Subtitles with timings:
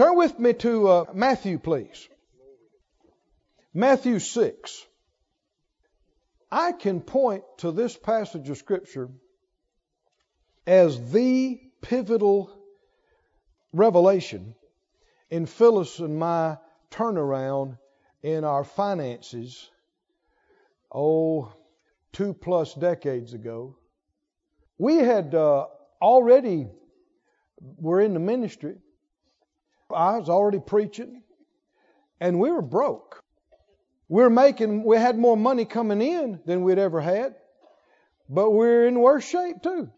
[0.00, 2.08] Turn with me to uh, Matthew, please.
[3.74, 4.86] Matthew 6.
[6.50, 9.10] I can point to this passage of Scripture
[10.66, 12.50] as the pivotal
[13.74, 14.54] revelation
[15.28, 16.56] in Phyllis and my
[16.90, 17.76] turnaround
[18.22, 19.68] in our finances,
[20.90, 21.52] oh,
[22.14, 23.76] two plus decades ago.
[24.78, 25.66] We had uh,
[26.00, 26.68] already
[27.60, 28.78] were in the ministry.
[29.94, 31.22] I was already preaching,
[32.20, 33.22] and we were broke.
[34.08, 37.34] We were making, we had more money coming in than we'd ever had,
[38.28, 39.90] but we're in worse shape too.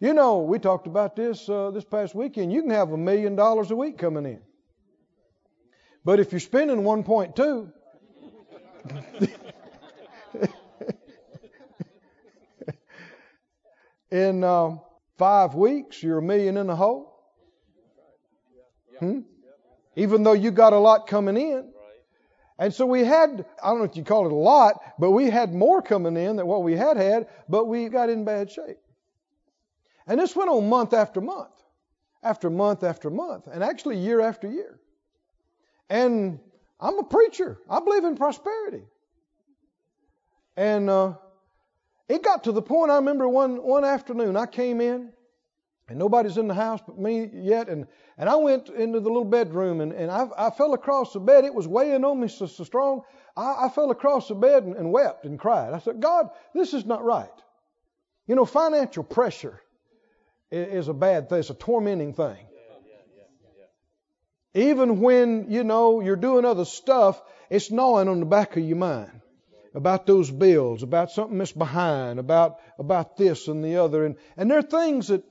[0.00, 2.52] You know, we talked about this uh, this past weekend.
[2.52, 4.40] You can have a million dollars a week coming in,
[6.04, 7.72] but if you're spending 1.2,
[14.10, 14.76] in uh,
[15.18, 17.09] five weeks, you're a million in the hole.
[19.00, 19.20] Hmm?
[19.96, 21.72] Even though you got a lot coming in.
[22.58, 25.30] And so we had, I don't know if you call it a lot, but we
[25.30, 28.76] had more coming in than what we had had, but we got in bad shape.
[30.06, 31.54] And this went on month after month,
[32.22, 34.78] after month after month, and actually year after year.
[35.88, 36.38] And
[36.78, 37.58] I'm a preacher.
[37.68, 38.84] I believe in prosperity.
[40.56, 41.14] And uh,
[42.10, 45.12] it got to the point, I remember one, one afternoon, I came in,
[45.90, 47.68] and nobody's in the house but me yet.
[47.68, 51.18] And, and I went into the little bedroom and, and I, I fell across the
[51.20, 51.44] bed.
[51.44, 53.02] It was weighing on me so, so strong.
[53.36, 55.74] I, I fell across the bed and, and wept and cried.
[55.74, 57.28] I said, God, this is not right.
[58.28, 59.60] You know, financial pressure
[60.52, 62.38] is, is a bad thing, it's a tormenting thing.
[64.54, 68.76] Even when, you know, you're doing other stuff, it's gnawing on the back of your
[68.76, 69.20] mind
[69.74, 74.04] about those bills, about something that's behind, about about this and the other.
[74.04, 75.24] And and there are things that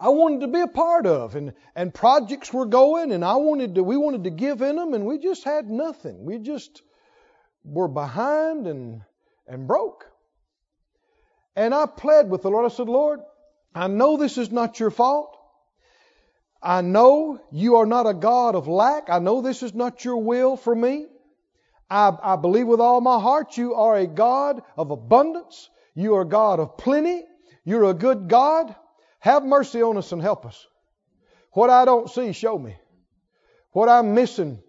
[0.00, 3.76] I wanted to be a part of, and and projects were going, and I wanted
[3.76, 3.84] to.
[3.84, 6.24] We wanted to give in them, and we just had nothing.
[6.24, 6.82] We just
[7.64, 9.02] were behind and
[9.46, 10.06] and broke.
[11.56, 12.70] And I pled with the Lord.
[12.70, 13.20] I said, Lord,
[13.74, 15.36] I know this is not your fault.
[16.62, 19.10] I know you are not a God of lack.
[19.10, 21.06] I know this is not your will for me.
[21.90, 25.68] I, I believe with all my heart you are a God of abundance.
[25.94, 27.24] You are a God of plenty.
[27.64, 28.74] You're a good God.
[29.24, 30.66] Have mercy on us and help us.
[31.52, 32.76] What I don't see, show me.
[33.72, 34.62] What I'm missing,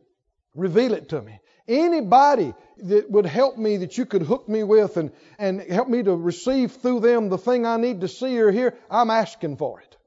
[0.56, 1.42] reveal it to me.
[1.68, 6.04] Anybody that would help me that you could hook me with and, and help me
[6.04, 9.82] to receive through them the thing I need to see or hear, I'm asking for
[9.82, 9.98] it.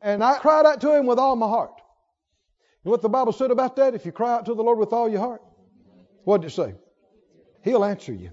[0.00, 1.72] And I cried out to him with all my heart.
[1.76, 3.96] You know what the Bible said about that?
[3.96, 5.42] If you cry out to the Lord with all your heart,
[6.22, 6.76] what did it say?
[7.64, 8.30] He'll answer you.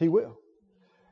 [0.00, 0.36] He will.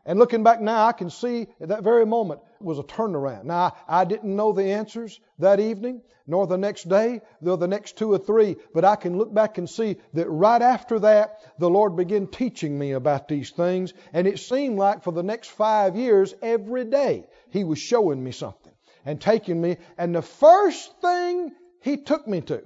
[0.05, 3.44] And looking back now, I can see at that very moment was a turnaround.
[3.44, 7.97] Now, I didn't know the answers that evening, nor the next day, nor the next
[7.97, 11.71] two or three, but I can look back and see that right after that, the
[11.71, 13.93] Lord began teaching me about these things.
[14.12, 18.33] And it seemed like for the next five years, every day, He was showing me
[18.33, 18.73] something
[19.05, 19.77] and taking me.
[19.97, 21.53] And the first thing
[21.83, 22.62] He took me to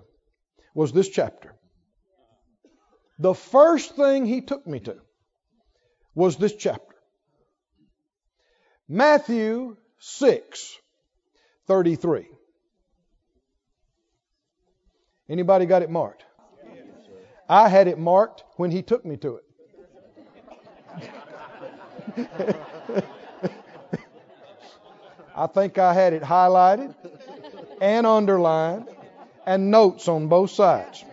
[0.75, 1.55] was this chapter.
[3.19, 4.97] The first thing He took me to
[6.15, 6.90] was this chapter.
[8.93, 10.77] Matthew 6
[11.69, 12.27] 33.
[15.29, 16.25] Anybody got it marked?
[17.49, 19.45] I had it marked when he took me to it.
[25.37, 26.93] I think I had it highlighted
[27.81, 28.89] and underlined
[29.47, 31.05] and notes on both sides.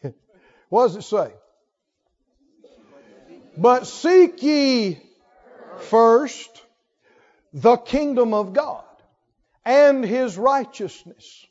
[0.70, 1.34] what does it say?
[3.56, 5.00] But seek ye
[5.78, 6.62] first
[7.52, 8.84] the kingdom of God
[9.64, 11.46] and his righteousness,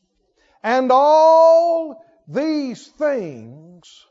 [0.62, 4.06] and all these things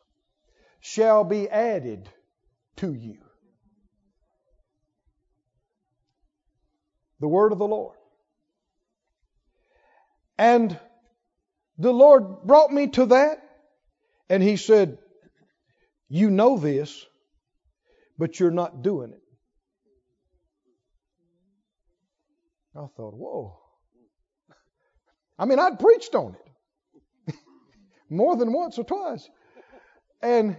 [0.81, 2.09] shall be added
[2.77, 3.19] to you.
[7.21, 7.97] The word of the Lord.
[10.37, 10.77] And
[11.79, 13.39] the Lord brought me to that,
[14.29, 14.99] and He said,
[16.09, 17.07] You know this,
[18.19, 19.23] but you're not doing it.
[22.75, 23.59] I thought, whoa.
[25.39, 26.37] I mean, I'd preached on
[27.27, 27.35] it
[28.11, 29.29] more than once or twice.
[30.23, 30.57] And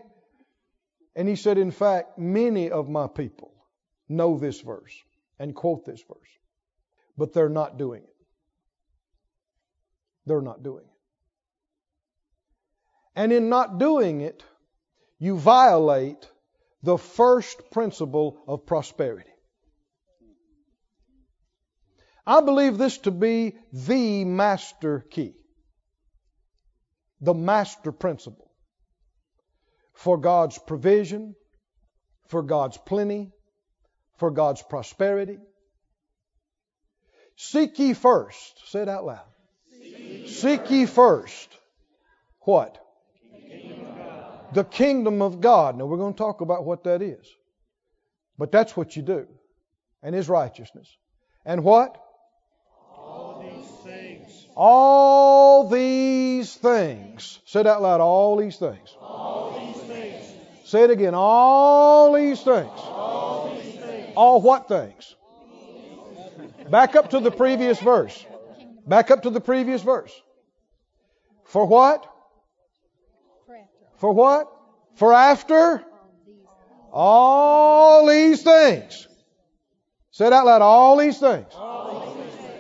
[1.16, 3.54] and he said, in fact, many of my people
[4.10, 4.94] know this verse
[5.40, 6.30] and quote this verse,
[7.18, 8.16] but they're not doing it.
[10.26, 10.90] They're not doing it.
[13.16, 14.44] And in not doing it,
[15.20, 16.28] you violate
[16.83, 19.30] the first principle of prosperity.
[22.25, 25.33] I believe this to be the master key,
[27.19, 28.51] the master principle
[29.94, 31.35] for God's provision,
[32.27, 33.31] for God's plenty,
[34.18, 35.38] for God's prosperity.
[37.35, 39.25] Seek ye first, say it out loud.
[40.27, 41.50] Seek, ye first.
[42.41, 42.82] What?
[44.54, 45.78] The kingdom of God.
[45.78, 47.28] Now we're going to talk about what that is.
[48.38, 49.28] But that's what you do.
[50.02, 50.88] And his righteousness.
[51.46, 51.98] And what?
[52.96, 54.48] All these things.
[54.56, 57.40] All these things.
[57.46, 58.02] Say it out loud.
[58.02, 58.96] All these things.
[59.00, 60.26] All these things.
[60.66, 61.14] Say it again.
[61.16, 62.70] All these things.
[62.76, 64.14] All these things.
[64.16, 65.16] All what things?
[66.70, 68.26] Back up to the previous verse.
[68.88, 70.14] Back up to the previous verse.
[71.46, 72.12] For what?
[74.04, 74.52] For what?
[74.96, 75.82] For after?
[76.92, 79.08] All these things.
[80.12, 80.62] Say it out loud.
[80.62, 81.48] All these things.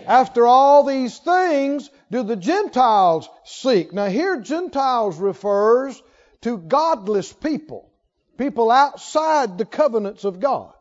[0.07, 3.91] After all these things do the Gentiles seek.
[3.91, 6.01] Now here Gentiles refers
[6.43, 7.91] to godless people.
[8.37, 10.71] People outside the covenants of God.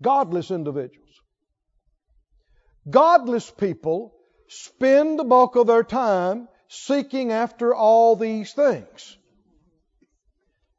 [0.00, 1.10] Godless individuals.
[2.88, 4.14] Godless people
[4.46, 9.18] spend the bulk of their time seeking after all these things.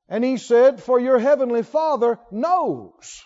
[0.09, 3.24] And he said, For your heavenly Father knows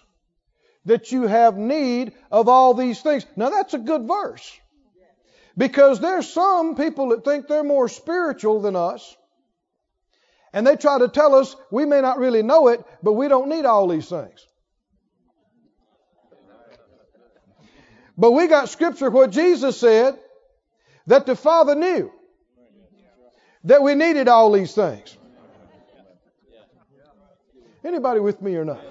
[0.85, 3.25] that you have need of all these things.
[3.35, 4.59] Now that's a good verse.
[5.57, 9.15] Because there's some people that think they're more spiritual than us.
[10.53, 13.49] And they try to tell us we may not really know it, but we don't
[13.49, 14.45] need all these things.
[18.17, 20.17] But we got scripture where Jesus said
[21.07, 22.11] that the Father knew
[23.63, 25.15] that we needed all these things.
[27.83, 28.81] Anybody with me or not?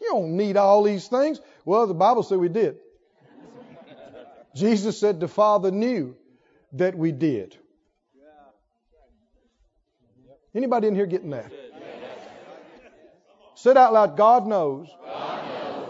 [0.00, 1.40] You don't need all these things.
[1.64, 2.78] Well, the Bible said we did.
[4.54, 6.16] Jesus said the Father knew
[6.72, 7.56] that we did.
[10.54, 11.52] Anybody in here getting that?
[13.54, 14.16] Say it out loud.
[14.16, 14.88] God knows,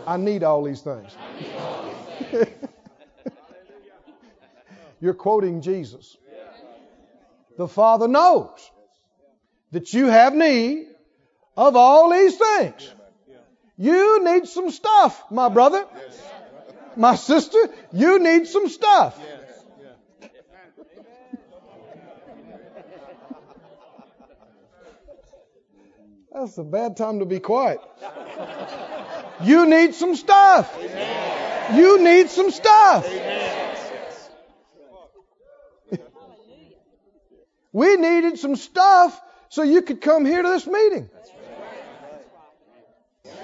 [0.06, 1.14] I need all these things.
[5.00, 6.16] You're quoting Jesus.
[7.56, 8.70] The Father knows
[9.72, 10.86] that you have need
[11.56, 12.90] of all these things.
[13.76, 15.86] You need some stuff, my brother.
[16.96, 17.58] My sister,
[17.92, 19.18] you need some stuff.
[26.32, 27.80] That's a bad time to be quiet.
[29.42, 30.76] You need some stuff.
[31.74, 33.08] You need some stuff.
[37.72, 41.08] We needed some stuff so you could come here to this meeting.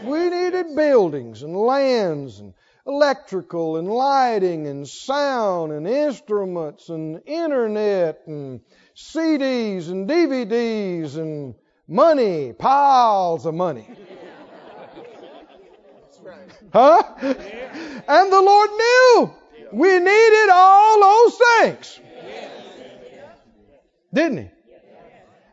[0.02, 2.54] We needed buildings and lands and
[2.86, 8.60] electrical and lighting and sound and instruments and internet and
[8.94, 11.54] CDs and DVDs and
[11.88, 13.88] money, piles of money.
[16.72, 17.02] Huh?
[17.20, 19.34] And the Lord knew
[19.72, 22.00] we needed all those things.
[24.12, 24.50] Didn't He?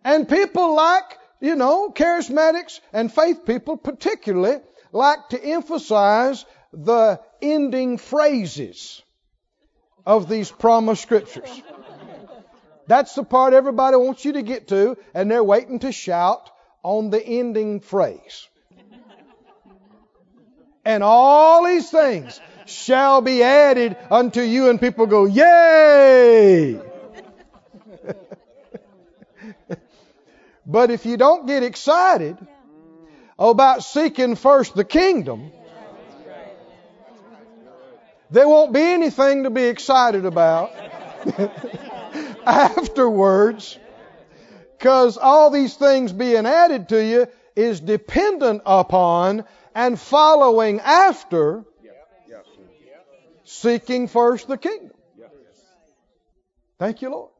[0.03, 4.59] And people like, you know, charismatics and faith people particularly
[4.92, 9.01] like to emphasize the ending phrases
[10.06, 11.61] of these promised scriptures.
[12.87, 16.49] That's the part everybody wants you to get to, and they're waiting to shout
[16.83, 18.47] on the ending phrase.
[20.83, 26.80] And all these things shall be added unto you, and people go, Yay!
[30.71, 32.37] but if you don't get excited
[33.37, 35.51] about seeking first the kingdom,
[38.30, 40.71] there won't be anything to be excited about
[42.45, 43.78] afterwards
[44.78, 49.44] because all these things being added to you is dependent upon
[49.75, 51.66] and following after
[53.44, 54.95] seeking first the kingdom.
[56.80, 57.31] Thank you, Lord.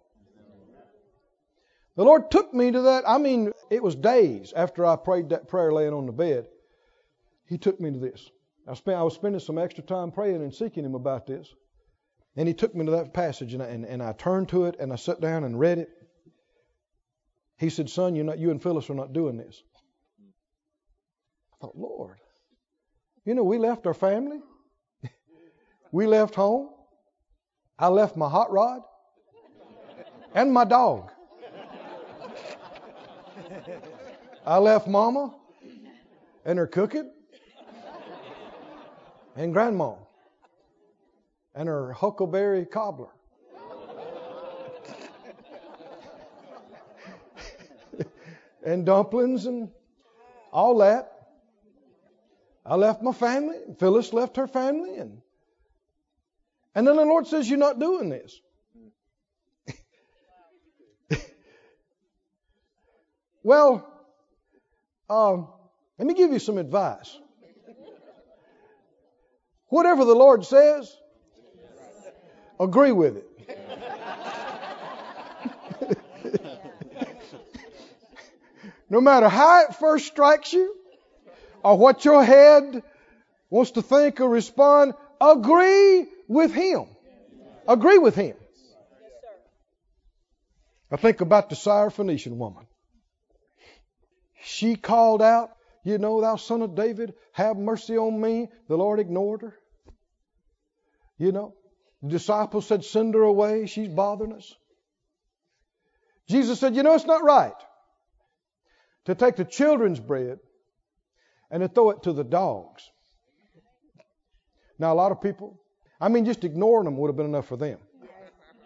[1.95, 3.03] The Lord took me to that.
[3.07, 6.48] I mean, it was days after I prayed that prayer laying on the bed.
[7.48, 8.29] He took me to this.
[8.67, 11.53] I, spent, I was spending some extra time praying and seeking Him about this.
[12.38, 14.77] And He took me to that passage, and I, and, and I turned to it,
[14.79, 15.89] and I sat down and read it.
[17.57, 19.62] He said, Son, you're not, you and Phyllis are not doing this.
[21.53, 22.17] I thought, Lord,
[23.25, 24.39] you know, we left our family,
[25.91, 26.69] we left home.
[27.77, 28.81] I left my hot rod
[30.36, 31.10] and my dog.
[34.45, 35.35] I left mama
[36.45, 37.11] and her cooking.
[39.35, 39.95] and grandma
[41.55, 43.09] and her huckleberry cobbler.
[48.63, 49.69] and dumplings and
[50.51, 51.11] all that.
[52.65, 53.57] I left my family.
[53.79, 55.21] Phyllis left her family, and
[56.75, 58.39] and then the Lord says, "You're not doing this."
[63.43, 63.88] Well,
[65.10, 65.48] um,
[65.98, 67.17] let me give you some advice.
[69.67, 70.95] Whatever the Lord says,
[72.60, 73.27] agree with it.
[78.89, 80.75] no matter how it first strikes you,
[81.63, 82.83] or what your head
[83.50, 86.86] wants to think or respond, agree with Him.
[87.67, 88.36] Agree with Him.
[90.91, 92.65] I think about the Syrophoenician woman.
[94.43, 95.51] She called out,
[95.83, 98.50] You know, thou son of David, have mercy on me.
[98.67, 99.55] The Lord ignored her.
[101.17, 101.53] You know,
[102.01, 103.67] the disciples said, Send her away.
[103.67, 104.55] She's bothering us.
[106.27, 107.53] Jesus said, You know, it's not right
[109.05, 110.39] to take the children's bread
[111.50, 112.89] and to throw it to the dogs.
[114.79, 115.62] Now, a lot of people,
[116.00, 117.77] I mean, just ignoring them would have been enough for them,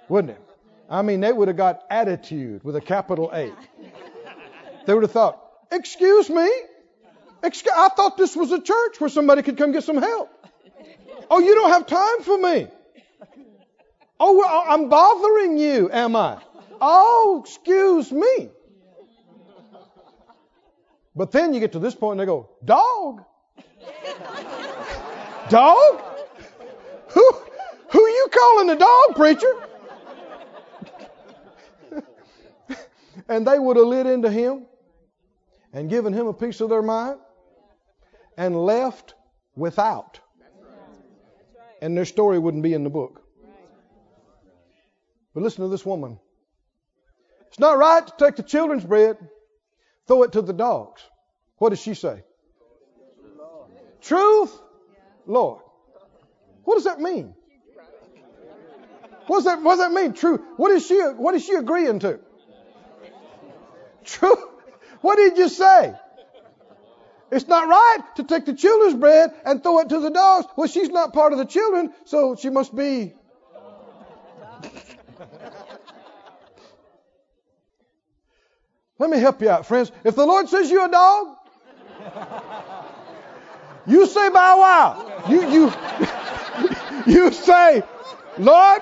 [0.08, 0.42] wouldn't it?
[0.90, 3.52] I mean, they would have got attitude with a capital A.
[4.86, 6.50] They would have thought, Excuse me?
[7.44, 10.30] Excuse, I thought this was a church where somebody could come get some help.
[11.30, 12.68] Oh, you don't have time for me.
[14.20, 16.42] Oh, I'm bothering you, am I?
[16.80, 18.50] Oh, excuse me.
[21.16, 23.24] But then you get to this point and they go, Dog?
[25.50, 26.02] dog?
[27.10, 27.32] Who,
[27.90, 29.54] who are you calling a dog, preacher?
[33.30, 34.66] and they would have lit into him
[35.76, 37.20] and given him a piece of their mind
[38.36, 39.14] and left
[39.56, 40.20] without.
[41.82, 43.22] And their story wouldn't be in the book.
[45.36, 46.18] But listen to this woman.
[47.50, 49.18] It's not right to take the children's bread
[50.08, 51.02] Throw it to the dogs.
[51.58, 52.24] What does she say?
[54.02, 54.56] Truth,
[55.26, 55.62] Lord.
[56.64, 57.34] What does that mean?
[59.28, 60.14] What does that, what does that mean?
[60.14, 60.44] True.
[60.58, 62.20] What is she, what is she agreeing to?
[64.04, 64.55] True.
[65.06, 65.94] What did you say?
[67.30, 70.48] It's not right to take the children's bread and throw it to the dogs.
[70.58, 73.14] Well, she's not part of the children, so she must be
[78.98, 79.92] Let me help you out, friends.
[80.04, 81.36] If the Lord says you're a dog,
[83.86, 85.24] you say bow wow.
[85.30, 85.74] You you
[87.14, 87.84] you say,
[88.40, 88.82] Lord,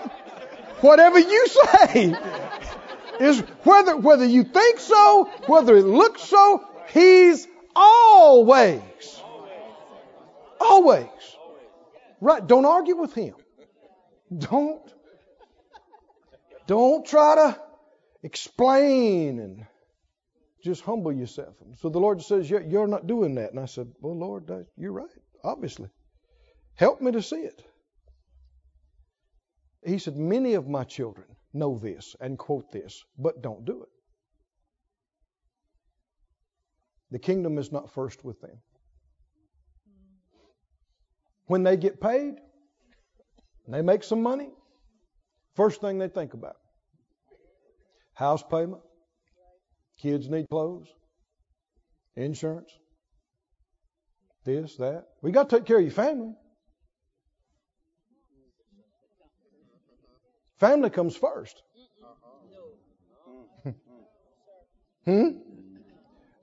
[0.80, 2.16] whatever you say
[3.20, 8.82] is whether whether you think so, whether it looks so, He's always,
[10.60, 11.08] always
[12.22, 12.46] right.
[12.46, 13.36] Don't argue with Him.
[14.36, 14.82] Don't
[16.68, 17.60] don't try to
[18.24, 19.66] explain and
[20.64, 21.56] just humble yourself.
[21.80, 23.52] So the Lord says, You're not doing that.
[23.52, 25.10] And I said, Well, Lord, you're right,
[25.44, 25.90] obviously.
[26.76, 27.64] Help me to see it.
[29.86, 33.90] He said, Many of my children know this and quote this, but don't do it.
[37.12, 38.58] The kingdom is not first with them.
[41.46, 42.36] When they get paid,
[43.66, 44.50] and they make some money,
[45.56, 46.56] first thing they think about
[48.16, 48.82] house payment,
[50.04, 50.88] Kids need clothes,
[52.16, 52.72] insurance,
[54.46, 55.06] this, that.
[55.22, 56.34] We got to take care of your family.
[60.60, 61.62] Family comes first.
[65.06, 65.30] hmm?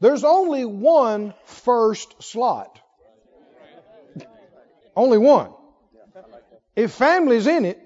[0.01, 2.81] There's only one first slot.
[4.97, 5.53] only one.
[6.75, 7.79] If family's in it,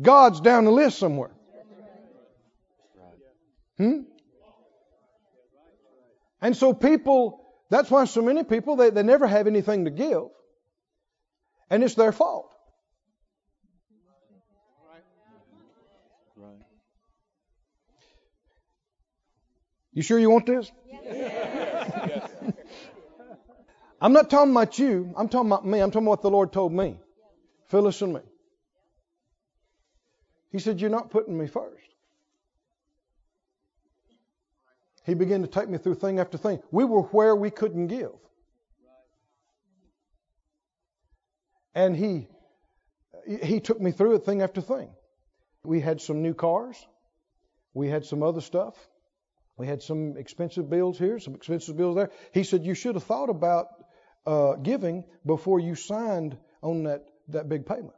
[0.00, 1.30] God's down the list somewhere.
[3.76, 4.00] Hmm?
[6.40, 10.24] And so people, that's why so many people, they, they never have anything to give.
[11.70, 12.51] And it's their fault.
[19.92, 20.70] You sure you want this?
[20.90, 22.30] Yes.
[24.00, 25.12] I'm not talking about you.
[25.16, 25.80] I'm talking about me.
[25.80, 26.98] I'm talking about what the Lord told me.
[27.68, 28.20] Phyllis and me.
[30.50, 31.86] He said, You're not putting me first.
[35.04, 36.60] He began to take me through thing after thing.
[36.70, 38.12] We were where we couldn't give.
[41.74, 42.28] And he
[43.40, 44.90] he took me through it thing after thing.
[45.64, 46.84] We had some new cars.
[47.72, 48.74] We had some other stuff.
[49.62, 52.10] We had some expensive bills here, some expensive bills there.
[52.34, 53.68] He said, You should have thought about
[54.26, 57.94] uh, giving before you signed on that, that big payment.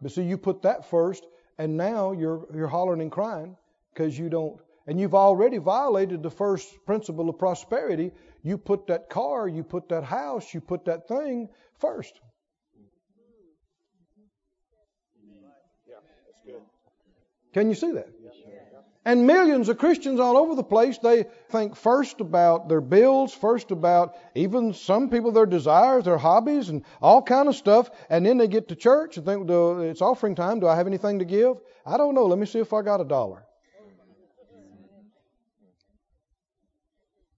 [0.00, 1.26] But see, you put that first,
[1.58, 3.54] and now you're you're hollering and crying
[3.92, 8.12] because you don't, and you've already violated the first principle of prosperity.
[8.42, 12.18] You put that car, you put that house, you put that thing first.
[17.54, 18.08] Can you see that?
[19.06, 23.70] And millions of Christians all over the place, they think first about their bills, first
[23.70, 27.90] about even some people their desires, their hobbies, and all kind of stuff.
[28.08, 30.58] And then they get to church and think, it's offering time.
[30.58, 31.58] Do I have anything to give?
[31.84, 32.24] I don't know.
[32.24, 33.44] Let me see if I got a dollar.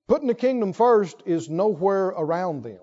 [0.06, 2.78] Putting the kingdom first is nowhere around them.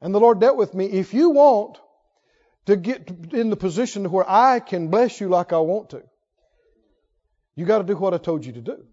[0.00, 0.86] And the Lord dealt with me.
[0.86, 1.78] If you want
[2.66, 6.02] to get in the position where I can bless you like I want to.
[7.54, 8.84] You got to do what I told you to do.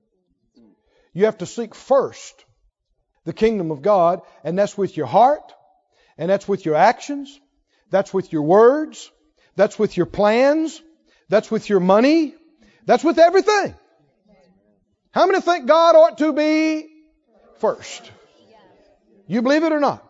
[1.14, 2.46] You have to seek first
[3.26, 5.54] the kingdom of God, and that's with your heart,
[6.18, 7.40] and that's with your actions,
[7.90, 9.12] that's with your words,
[9.56, 10.82] that's with your plans,
[11.30, 12.36] that's with your money,
[12.86, 13.76] that's with everything.
[15.12, 16.90] How many think God ought to be
[17.58, 18.12] first?
[19.28, 20.04] You believe it or not?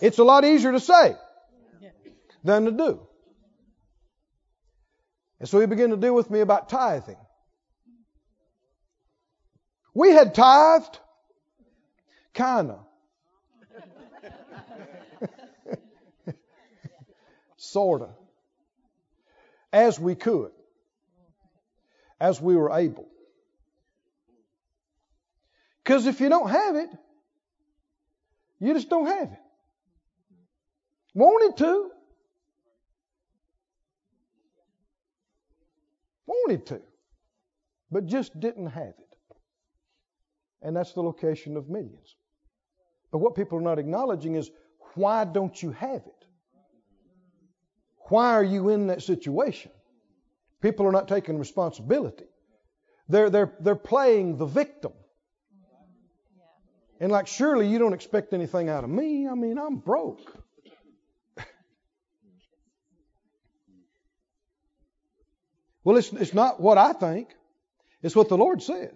[0.00, 1.16] It's a lot easier to say
[2.44, 3.00] than to do.
[5.38, 7.16] And so he began to deal with me about tithing.
[9.94, 10.98] We had tithed,
[12.34, 12.78] kinda.
[17.56, 18.10] sorta.
[19.72, 20.50] As we could.
[22.20, 23.08] As we were able.
[25.82, 26.90] Because if you don't have it,
[28.60, 29.38] you just don't have it.
[31.14, 31.90] Wanted to,
[36.30, 36.80] Wanted to,
[37.90, 39.16] but just didn't have it.
[40.62, 42.14] And that's the location of millions.
[43.10, 44.48] But what people are not acknowledging is
[44.94, 46.24] why don't you have it?
[48.10, 49.72] Why are you in that situation?
[50.60, 52.26] People are not taking responsibility.
[53.08, 54.92] They're, they're, they're playing the victim.
[57.00, 59.26] And like, surely you don't expect anything out of me.
[59.26, 60.44] I mean, I'm broke.
[65.90, 67.34] Well, it's, it's not what I think.
[68.00, 68.92] It's what the Lord said.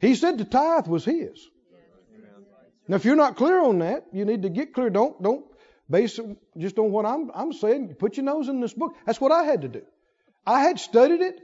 [0.00, 1.38] He said the tithe was His.
[2.88, 4.90] Now, if you're not clear on that, you need to get clear.
[4.90, 5.44] Don't don't
[5.88, 7.94] base it just on what I'm I'm saying.
[7.94, 8.96] Put your nose in this book.
[9.06, 9.82] That's what I had to do.
[10.44, 11.38] I had studied it,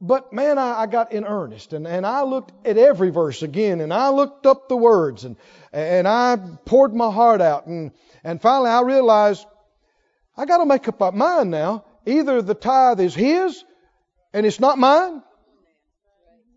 [0.00, 3.80] but man, I, I got in earnest and, and I looked at every verse again
[3.80, 5.36] and I looked up the words and
[5.72, 7.92] and I poured my heart out and
[8.24, 9.46] and finally I realized
[10.36, 13.62] I got to make up my mind now Either the tithe is His
[14.32, 15.22] and it's not mine,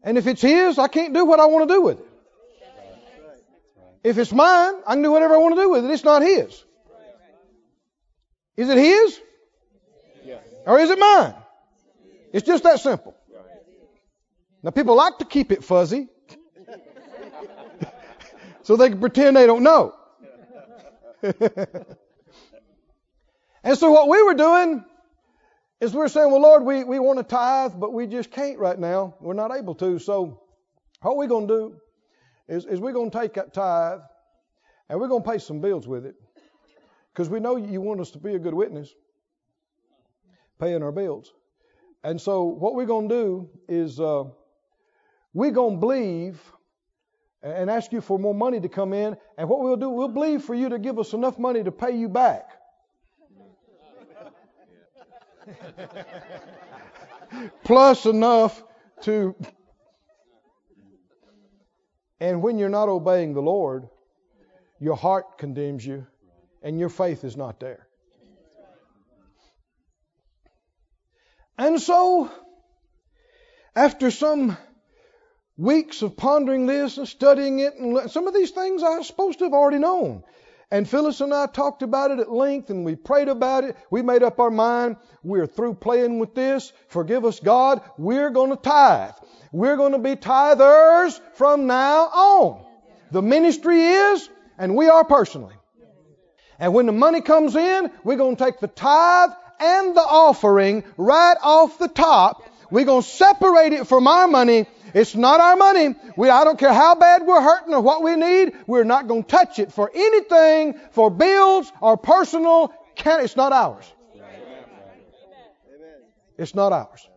[0.01, 2.05] and if it's His, I can't do what I want to do with it.
[4.03, 5.91] If it's mine, I can do whatever I want to do with it.
[5.91, 6.63] It's not His.
[8.55, 9.19] Is it His?
[10.65, 11.33] Or is it mine?
[12.31, 13.13] It's just that simple.
[14.63, 16.07] Now, people like to keep it fuzzy
[18.63, 19.95] so they can pretend they don't know.
[23.63, 24.85] and so, what we were doing
[25.81, 28.77] is we're saying, well, Lord, we, we want to tithe, but we just can't right
[28.77, 29.15] now.
[29.19, 29.97] We're not able to.
[29.97, 30.39] So
[31.01, 31.75] what we're going to do
[32.47, 33.99] is, is we're going to take that tithe
[34.87, 36.15] and we're going to pay some bills with it.
[37.11, 38.93] Because we know you want us to be a good witness,
[40.59, 41.33] paying our bills.
[42.03, 44.25] And so what we're going to do is uh,
[45.33, 46.39] we're going to believe
[47.41, 49.17] and ask you for more money to come in.
[49.35, 51.97] And what we'll do, we'll believe for you to give us enough money to pay
[51.97, 52.60] you back.
[57.63, 58.63] plus enough
[59.01, 59.35] to.
[62.19, 63.89] And when you're not obeying the Lord,
[64.79, 66.05] your heart condemns you
[66.61, 67.87] and your faith is not there.
[71.57, 72.31] And so,
[73.75, 74.57] after some
[75.57, 79.39] weeks of pondering this and studying it, and some of these things I was supposed
[79.39, 80.23] to have already known.
[80.71, 83.75] And Phyllis and I talked about it at length and we prayed about it.
[83.89, 84.95] We made up our mind.
[85.21, 86.71] We're through playing with this.
[86.87, 87.81] Forgive us, God.
[87.97, 89.13] We're going to tithe.
[89.51, 92.65] We're going to be tithers from now on.
[93.11, 95.55] The ministry is, and we are personally.
[96.57, 100.85] And when the money comes in, we're going to take the tithe and the offering
[100.95, 102.43] right off the top.
[102.69, 105.95] We're going to separate it from our money it's not our money.
[106.17, 108.53] We, I don't care how bad we're hurting or what we need.
[108.67, 112.73] We're not going to touch it for anything, for bills or personal.
[112.97, 113.85] It's not ours.
[116.37, 117.07] It's not ours.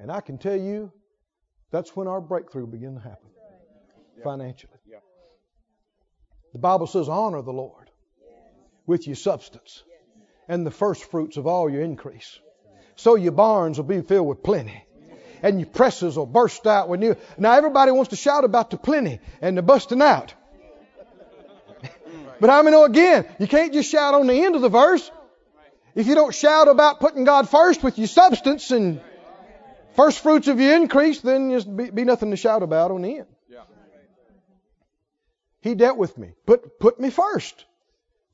[0.00, 0.92] And I can tell you,
[1.70, 3.28] that's when our breakthrough began to happen
[4.22, 4.72] financially.
[6.52, 7.90] The Bible says, honor the Lord
[8.86, 9.82] with your substance
[10.48, 12.40] and the first fruits of all your increase.
[12.98, 14.84] So your barns will be filled with plenty.
[15.40, 17.16] And your presses will burst out when you.
[17.38, 20.34] Now everybody wants to shout about the plenty and the busting out.
[22.40, 25.08] but I mean, know again, you can't just shout on the end of the verse.
[25.94, 29.00] If you don't shout about putting God first with your substance and
[29.94, 33.18] first fruits of your increase, then there's be, be nothing to shout about on the
[33.18, 33.26] end.
[35.60, 36.32] He dealt with me.
[36.46, 37.64] Put, put me first.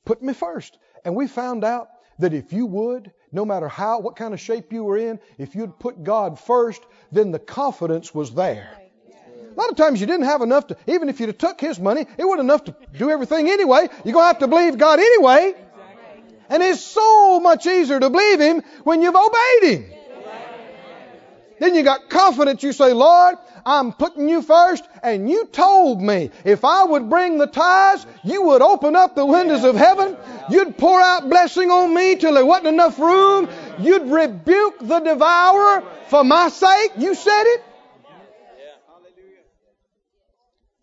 [0.06, 0.78] Put me first.
[1.04, 4.72] And we found out that if you would, no matter how, what kind of shape
[4.72, 8.70] you were in, if you'd put God first, then the confidence was there.
[9.54, 12.06] A lot of times you didn't have enough to, even if you'd took His money,
[12.16, 13.88] it wasn't enough to do everything anyway.
[14.04, 15.54] You're going to have to believe God anyway.
[16.48, 19.92] And it's so much easier to believe Him when you've obeyed Him.
[21.58, 22.62] Then you got confidence.
[22.62, 27.38] You say, Lord, I'm putting you first, and you told me if I would bring
[27.38, 30.16] the tithes, you would open up the windows of heaven.
[30.50, 33.48] You'd pour out blessing on me till there wasn't enough room.
[33.78, 36.92] You'd rebuke the devourer for my sake.
[36.98, 37.64] You said it.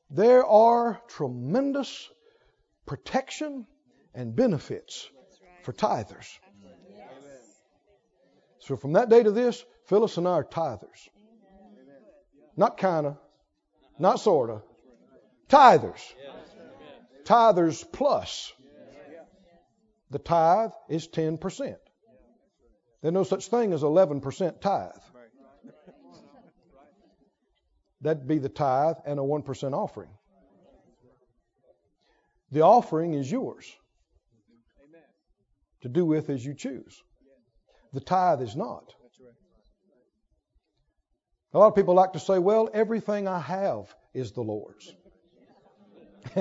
[0.09, 2.09] There are tremendous
[2.85, 3.65] protection
[4.13, 5.09] and benefits
[5.63, 6.27] for tithers.
[8.59, 11.09] So from that day to this, Phyllis and I are tithers.
[12.55, 13.19] Not kinda,
[13.99, 14.61] not sorta.
[15.49, 15.99] Tithers.
[17.25, 18.53] Tithers plus.
[20.09, 21.75] The tithe is 10%.
[23.01, 24.91] There's no such thing as 11% tithe.
[27.99, 30.11] That'd be the tithe and a 1% offering.
[32.49, 33.69] The offering is yours
[35.81, 37.03] to do with as you choose.
[37.91, 38.95] The tithe is not.
[41.53, 44.93] A lot of people like to say, well, everything I have is the Lord's.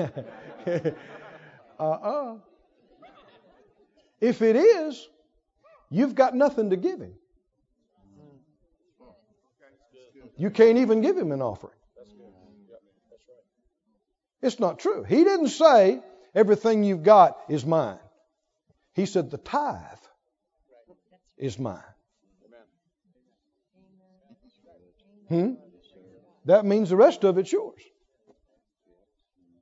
[1.79, 2.35] uh-uh.
[4.21, 5.09] If it is,
[5.89, 7.13] you've got nothing to give him.
[10.37, 11.75] You can't even give him an offering.
[14.41, 15.03] It's not true.
[15.03, 16.01] He didn't say
[16.33, 17.99] everything you've got is mine.
[18.93, 19.81] He said the tithe
[21.37, 21.83] is mine.
[25.31, 25.53] Hmm?
[26.43, 27.81] That means the rest of it's yours.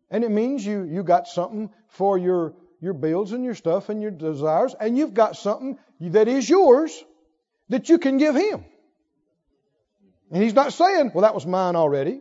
[0.09, 4.01] And it means you, you got something for your, your bills and your stuff and
[4.01, 6.91] your desires, and you've got something that is yours
[7.69, 8.65] that you can give him.
[10.31, 12.19] And he's not saying, well, that was mine already.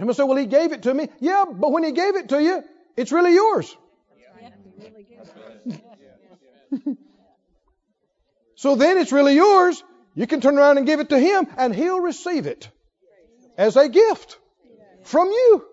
[0.00, 1.06] Will say, well, he gave it to me.
[1.20, 2.64] Yeah, but when he gave it to you,
[2.96, 3.76] it's really yours.
[8.56, 11.74] so then it's really yours, you can turn around and give it to him, and
[11.74, 12.68] he'll receive it
[13.56, 14.38] as a gift
[15.02, 15.64] from you.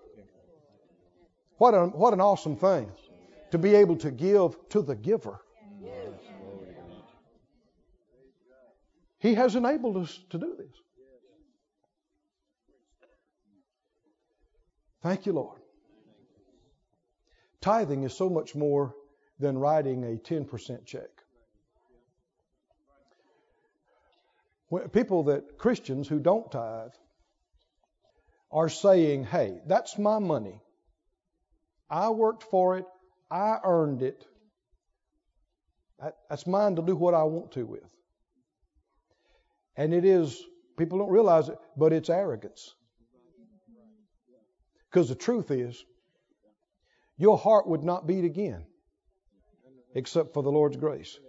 [1.58, 2.91] What, a, what an awesome thing
[3.52, 5.39] to be able to give to the giver.
[9.19, 10.67] He has enabled us to do this.
[15.02, 15.60] Thank you, Lord.
[17.62, 18.95] Tithing is so much more
[19.39, 21.16] than writing a 10% check.
[24.91, 26.91] People that Christians who don't tithe
[28.51, 30.62] are saying, "Hey, that's my money.
[31.89, 32.86] I worked for it.
[33.30, 34.25] I earned it.
[36.30, 37.91] That's mine to do what I want to with."
[39.75, 40.43] And it is
[40.77, 42.73] people don't realize it, but it's arrogance.
[44.89, 45.84] Because the truth is,
[47.17, 48.65] your heart would not beat again
[49.93, 51.19] except for the Lord's grace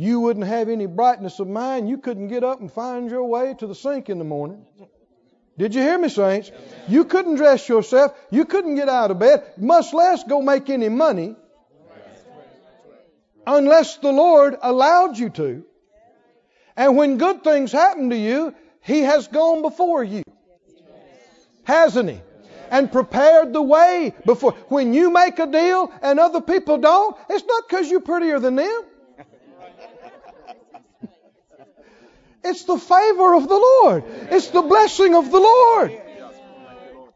[0.00, 1.86] you wouldn't have any brightness of mind.
[1.86, 4.64] You couldn't get up and find your way to the sink in the morning.
[5.58, 6.50] Did you hear me, saints?
[6.88, 8.14] You couldn't dress yourself.
[8.30, 11.36] You couldn't get out of bed, much less go make any money,
[13.46, 15.64] unless the Lord allowed you to.
[16.78, 20.22] And when good things happen to you, He has gone before you.
[21.64, 22.20] Hasn't He?
[22.70, 24.52] And prepared the way before.
[24.68, 28.56] When you make a deal and other people don't, it's not because you're prettier than
[28.56, 28.84] them.
[32.42, 34.04] It's the favor of the Lord.
[34.30, 36.00] It's the blessing of the Lord.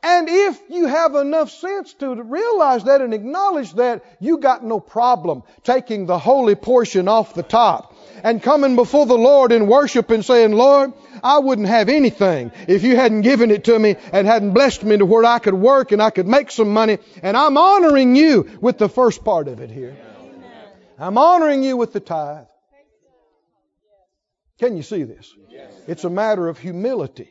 [0.04, 4.78] And if you have enough sense to realize that and acknowledge that, you got no
[4.78, 10.10] problem taking the holy portion off the top and coming before the Lord in worship
[10.10, 14.26] and saying, Lord, I wouldn't have anything if you hadn't given it to me and
[14.26, 16.98] hadn't blessed me to where I could work and I could make some money.
[17.22, 19.96] And I'm honoring you with the first part of it here.
[20.98, 22.44] I'm honoring you with the tithe.
[24.58, 25.34] Can you see this?
[25.86, 27.30] It's a matter of humility.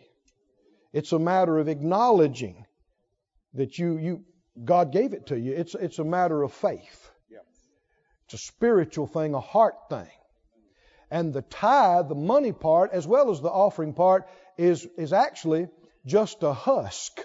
[0.91, 2.65] It's a matter of acknowledging
[3.53, 4.25] that you, you
[4.63, 5.53] God gave it to you.
[5.53, 7.11] It's, it's a matter of faith.
[8.25, 10.07] It's a spiritual thing, a heart thing.
[11.11, 15.67] And the tithe, the money part, as well as the offering part, is, is actually
[16.05, 17.19] just a husk.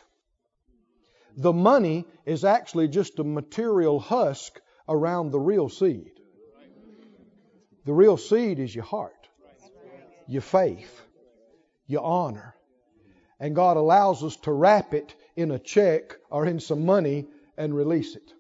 [1.37, 6.11] The money is actually just a material husk around the real seed.
[7.85, 9.18] The real seed is your heart,
[10.29, 11.01] your faith,
[11.87, 12.55] your honor.
[13.41, 17.75] And God allows us to wrap it in a check or in some money and
[17.75, 18.33] release it.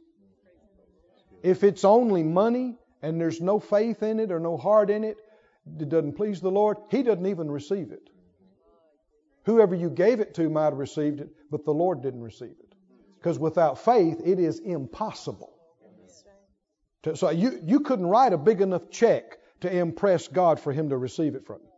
[1.42, 5.16] If it's only money and there's no faith in it or no heart in it,
[5.80, 8.10] it doesn't please the Lord, He doesn't even receive it.
[9.44, 12.74] Whoever you gave it to might have received it, but the Lord didn't receive it.
[13.18, 15.54] Because without faith, it is impossible.
[17.04, 20.90] To, so you, you couldn't write a big enough check to impress God for Him
[20.90, 21.70] to receive it from you.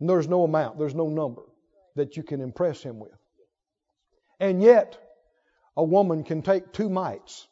[0.00, 1.42] And there's no amount, there's no number
[1.96, 3.12] that you can impress Him with.
[4.40, 4.98] And yet,
[5.76, 7.46] a woman can take two mites.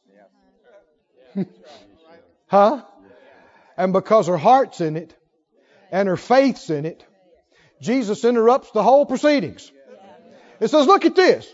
[2.47, 2.83] huh?
[3.77, 5.15] And because her heart's in it
[5.93, 7.05] and her faith's in it,
[7.81, 9.71] Jesus interrupts the whole proceedings.
[10.61, 11.47] It says, look at this.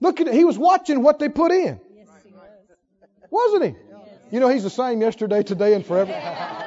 [0.00, 0.34] Look at it.
[0.34, 1.80] He was watching what they put in.
[3.30, 3.74] Wasn't he?
[4.32, 6.66] You know, he's the same yesterday, today, and forever.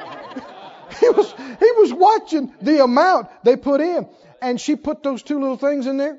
[1.00, 4.08] he was he was watching the amount they put in.
[4.40, 6.18] And she put those two little things in there.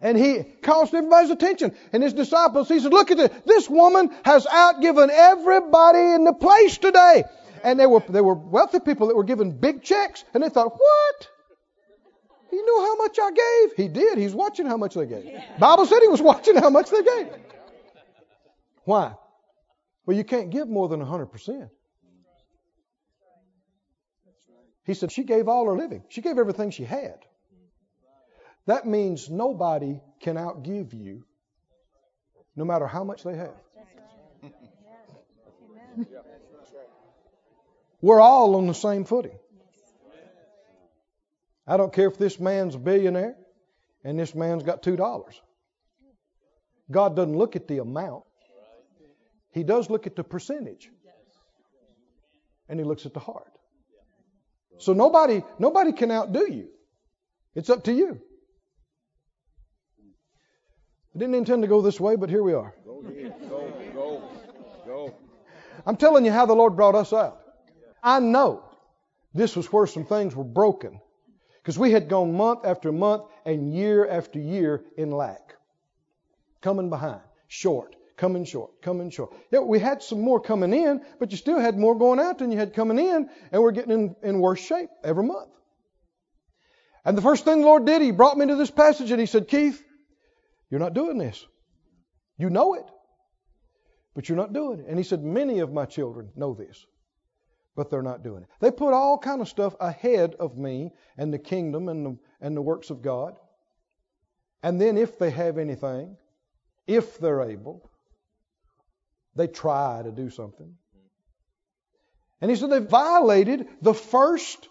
[0.00, 1.74] And he caused everybody's attention.
[1.92, 3.30] And his disciples, he said, look at this.
[3.46, 7.24] This woman has outgiven everybody in the place today.
[7.64, 10.24] And there were, there were wealthy people that were given big checks.
[10.34, 11.28] And they thought, what?
[12.50, 13.76] He knew how much I gave.
[13.76, 14.18] He did.
[14.18, 15.26] He's watching how much they gave.
[15.58, 17.28] Bible said he was watching how much they gave.
[18.84, 19.14] Why?
[20.06, 21.70] Well, you can't give more than 100%.
[24.88, 26.02] He said she gave all her living.
[26.08, 27.18] She gave everything she had.
[28.64, 31.24] That means nobody can outgive you,
[32.56, 33.52] no matter how much they have.
[38.00, 39.38] We're all on the same footing.
[41.66, 43.36] I don't care if this man's a billionaire
[44.04, 45.38] and this man's got two dollars.
[46.90, 48.24] God doesn't look at the amount.
[49.52, 50.90] He does look at the percentage.
[52.70, 53.57] And he looks at the heart.
[54.78, 56.68] So nobody nobody can outdo you.
[57.54, 58.20] It's up to you.
[61.14, 62.74] I didn't intend to go this way, but here we are.
[62.84, 64.22] Go, go, go,
[64.86, 65.14] go.
[65.84, 67.40] I'm telling you how the Lord brought us out.
[68.02, 68.64] I know
[69.34, 71.00] this was where some things were broken
[71.60, 75.54] because we had gone month after month and year after year in lack.
[76.60, 79.32] Coming behind, short, coming short, coming short.
[79.50, 82.52] Yeah, we had some more coming in, but you still had more going out than
[82.52, 85.50] you had coming in, and we're getting in, in worse shape every month.
[87.04, 89.26] And the first thing the Lord did, He brought me to this passage and He
[89.26, 89.82] said, Keith,
[90.70, 91.46] you're not doing this.
[92.36, 92.84] You know it,
[94.14, 94.86] but you're not doing it.
[94.88, 96.84] And he said, Many of my children know this,
[97.74, 98.48] but they're not doing it.
[98.60, 102.56] They put all kind of stuff ahead of me and the kingdom and the, and
[102.56, 103.34] the works of God.
[104.62, 106.16] And then if they have anything,
[106.86, 107.87] if they're able,
[109.38, 110.74] they try to do something.
[112.40, 114.68] And he said they violated the first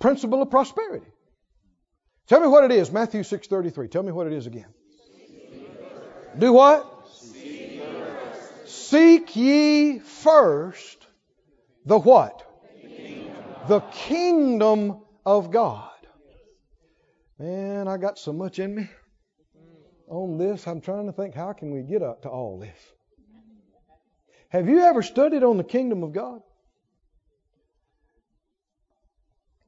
[0.00, 1.06] principle of prosperity.
[2.26, 2.90] Tell me what it is.
[2.90, 3.90] Matthew 6:33.
[3.90, 4.72] Tell me what it is again.
[6.38, 6.90] Do what?
[8.64, 11.06] Seek ye first
[11.84, 12.42] the what?
[13.68, 15.90] The kingdom of God.
[17.38, 18.88] Man, I got so much in me
[20.08, 20.66] on this.
[20.66, 22.78] I'm trying to think how can we get up to all this?
[24.54, 26.40] Have you ever studied on the kingdom of God?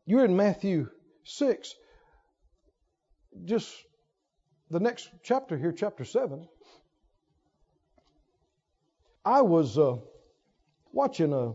[0.05, 0.89] You're in Matthew
[1.25, 1.75] 6
[3.45, 3.75] just
[4.71, 6.47] the next chapter here, chapter 7,
[9.25, 9.97] I was uh,
[10.93, 11.55] watching a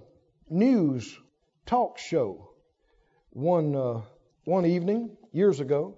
[0.50, 1.17] news
[1.65, 2.50] talk show
[3.30, 4.02] one, uh,
[4.44, 5.98] one evening years ago,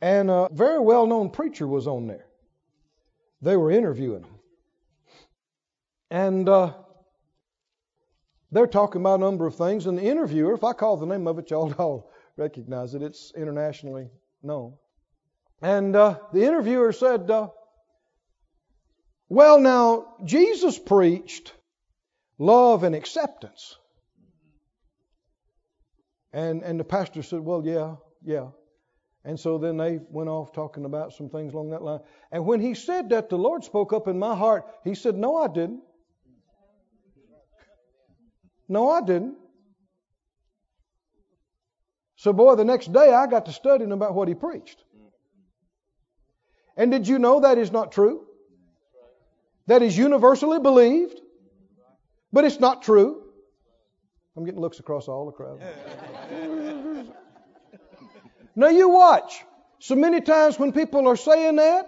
[0.00, 2.26] and a very well known preacher was on there.
[3.42, 4.35] They were interviewing him.
[6.10, 6.74] And uh,
[8.52, 11.26] they're talking about a number of things, and the interviewer, if I call the name
[11.26, 14.10] of it, y'all all recognize it, it's internationally
[14.42, 14.74] known.
[15.62, 17.48] And uh, the interviewer said, uh,
[19.28, 21.52] Well, now, Jesus preached
[22.38, 23.76] love and acceptance.
[26.32, 28.48] And, and the pastor said, Well, yeah, yeah.
[29.24, 32.00] And so then they went off talking about some things along that line.
[32.30, 34.66] And when he said that, the Lord spoke up in my heart.
[34.84, 35.80] He said, No, I didn't.
[38.68, 39.36] No, I didn't.
[42.16, 44.82] So, boy, the next day I got to studying about what he preached.
[46.76, 48.26] And did you know that is not true?
[49.66, 51.20] That is universally believed,
[52.32, 53.22] but it's not true.
[54.36, 55.60] I'm getting looks across all the crowd.
[58.56, 59.44] now, you watch.
[59.78, 61.86] So many times when people are saying that,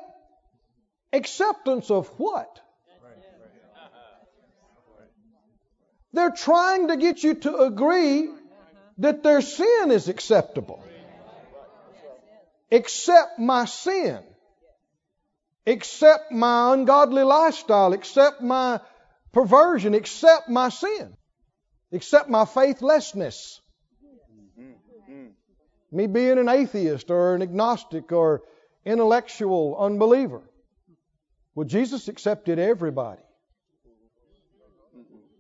[1.13, 2.61] acceptance of what?
[6.13, 8.29] They're trying to get you to agree
[8.99, 10.83] that their sin is acceptable.
[12.71, 14.19] Accept my sin.
[15.67, 17.93] Accept my ungodly lifestyle.
[17.93, 18.81] Accept my
[19.33, 19.95] perversion.
[19.95, 21.17] Accept my sin.
[21.93, 23.61] Accept my faithlessness.
[25.91, 28.43] Me being an atheist or an agnostic or
[28.85, 30.43] intellectual unbeliever.
[31.55, 33.23] Well, Jesus accepted everybody.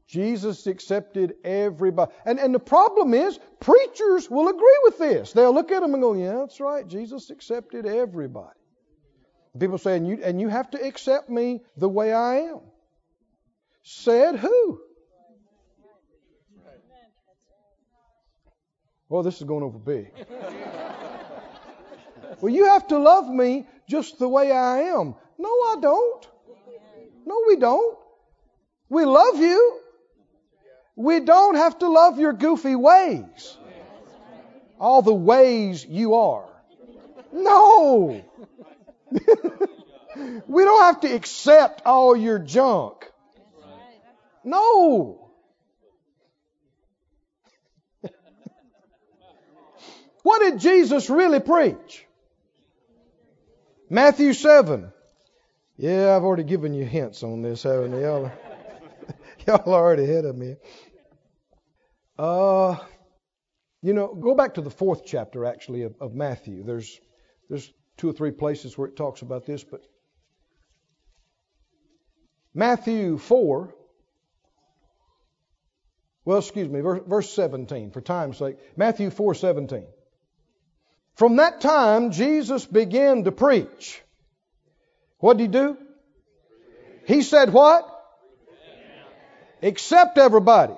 [0.08, 2.10] Jesus accepted everybody.
[2.24, 5.32] And, and the problem is, preachers will agree with this.
[5.32, 6.88] They'll look at them and go, yeah, that's right.
[6.88, 8.58] Jesus accepted everybody.
[9.58, 12.60] People say, and you, and you have to accept me the way I am.
[13.82, 14.80] Said who?
[19.10, 20.12] Well, this is going over big.
[22.40, 25.14] well, you have to love me just the way I am.
[25.38, 26.28] No, I don't.
[27.26, 27.98] No, we don't.
[28.88, 29.80] We love you.
[30.98, 33.56] We don't have to love your goofy ways.
[34.80, 36.48] All the ways you are.
[37.32, 38.20] No.
[39.12, 43.08] we don't have to accept all your junk.
[44.42, 45.30] No.
[50.24, 52.04] what did Jesus really preach?
[53.88, 54.90] Matthew 7.
[55.76, 57.92] Yeah, I've already given you hints on this, haven't?
[57.92, 58.32] Y'all,
[59.46, 60.56] y'all are already ahead of me.
[62.18, 62.76] Uh,
[63.80, 66.64] you know, go back to the fourth chapter actually of, of Matthew.
[66.64, 67.00] There's
[67.48, 69.82] there's two or three places where it talks about this, but
[72.54, 73.74] Matthew 4,
[76.24, 78.56] well, excuse me, verse, verse 17, for time's sake.
[78.76, 79.86] Matthew 4 17.
[81.14, 84.02] From that time, Jesus began to preach.
[85.18, 85.76] What did he do?
[87.06, 87.88] He said what?
[89.62, 90.74] Accept everybody.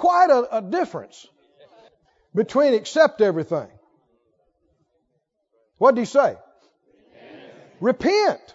[0.00, 1.26] Quite a, a difference
[2.34, 3.68] between accept everything.
[5.76, 6.38] What did he say?
[7.82, 8.08] Repent.
[8.30, 8.54] Repent.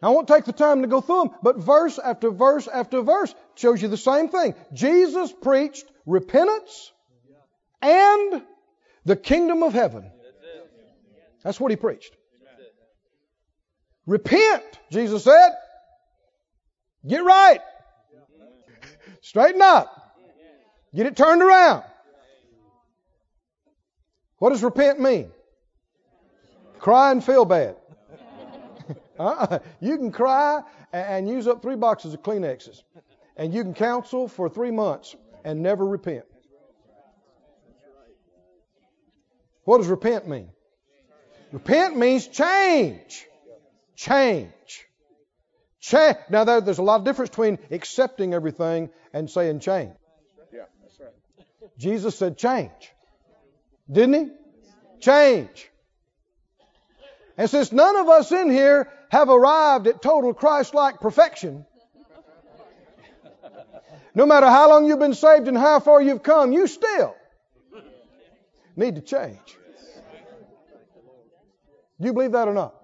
[0.00, 3.34] I won't take the time to go through them, but verse after verse after verse
[3.56, 4.54] shows you the same thing.
[4.72, 6.92] Jesus preached repentance
[7.82, 8.42] and
[9.04, 10.08] the kingdom of heaven.
[11.42, 12.14] That's what he preached.
[14.06, 14.62] Repent,
[14.92, 15.50] Jesus said.
[17.04, 17.60] Get right.
[19.28, 20.16] Straighten up.
[20.94, 21.84] Get it turned around.
[24.38, 25.30] What does repent mean?
[26.78, 27.76] Cry and feel bad.
[29.18, 29.58] uh-uh.
[29.80, 30.62] You can cry
[30.94, 32.82] and use up three boxes of Kleenexes.
[33.36, 35.14] And you can counsel for three months
[35.44, 36.24] and never repent.
[39.64, 40.48] What does repent mean?
[41.52, 43.26] Repent means change.
[43.94, 44.87] Change.
[45.80, 46.16] Change.
[46.28, 49.92] Now, there's a lot of difference between accepting everything and saying change.
[50.52, 51.12] Yeah, that's right.
[51.78, 52.92] Jesus said change.
[53.90, 54.30] Didn't he?
[55.00, 55.70] Change.
[57.36, 61.64] And since none of us in here have arrived at total Christ like perfection,
[64.14, 67.14] no matter how long you've been saved and how far you've come, you still
[68.74, 69.38] need to change.
[72.00, 72.74] Do you believe that or not?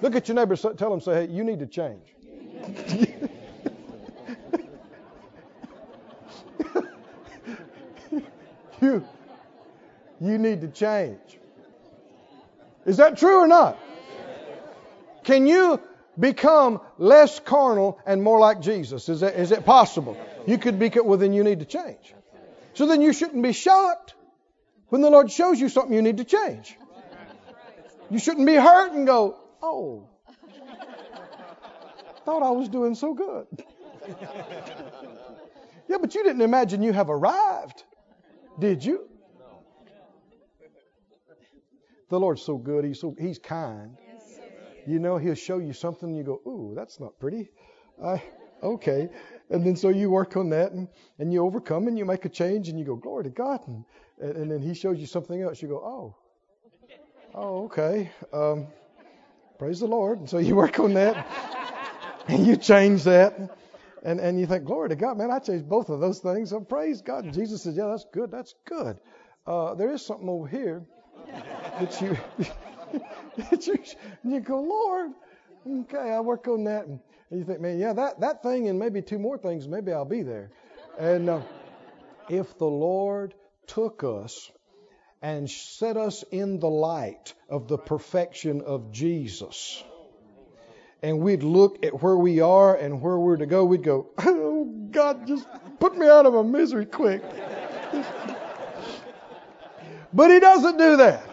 [0.00, 2.14] Look at your neighbor, tell them, say, hey, you need to change.
[8.80, 9.04] you,
[10.20, 11.18] you need to change.
[12.86, 13.78] Is that true or not?
[15.24, 15.80] Can you
[16.18, 19.08] become less carnal and more like Jesus?
[19.08, 20.16] Is that, is it possible?
[20.46, 22.14] You could be, well, then you need to change.
[22.74, 24.14] So then you shouldn't be shocked
[24.88, 26.76] when the Lord shows you something you need to change.
[28.10, 30.08] You shouldn't be hurt and go, oh,
[32.24, 33.46] thought I was doing so good.
[35.88, 37.84] yeah, but you didn't imagine you have arrived,
[38.58, 39.08] did you?
[42.08, 42.84] The Lord's so good.
[42.84, 43.96] He's so He's kind.
[44.86, 46.08] You know, He'll show you something.
[46.08, 47.50] And you go, "Ooh, that's not pretty."
[48.02, 48.22] I
[48.62, 49.08] okay,
[49.50, 52.28] and then so you work on that and, and you overcome and you make a
[52.28, 53.84] change and you go, "Glory to God!" And,
[54.20, 55.62] and then He shows you something else.
[55.62, 56.16] You go, "Oh,
[57.34, 58.66] oh, okay." Um,
[59.58, 60.18] praise the Lord.
[60.18, 61.59] And so you work on that
[62.30, 63.56] and you change that.
[64.02, 66.50] And and you think, glory to God, man, I changed both of those things.
[66.50, 67.24] So praise God.
[67.24, 68.30] And Jesus says, yeah, that's good.
[68.30, 68.98] That's good.
[69.46, 70.82] Uh, there is something over here
[71.78, 72.16] that you
[73.50, 73.78] that you
[74.24, 75.10] you go, Lord,
[75.82, 76.86] okay, I'll work on that.
[76.86, 77.00] And,
[77.30, 80.04] and you think, man, yeah, that that thing and maybe two more things, maybe I'll
[80.04, 80.50] be there.
[80.98, 81.42] And uh,
[82.28, 83.34] if the Lord
[83.66, 84.50] took us
[85.20, 89.84] and set us in the light of the perfection of Jesus
[91.02, 94.64] and we'd look at where we are and where we're to go, we'd go, Oh,
[94.90, 95.46] God, just
[95.78, 97.22] put me out of my misery quick.
[100.12, 101.24] but He doesn't do that.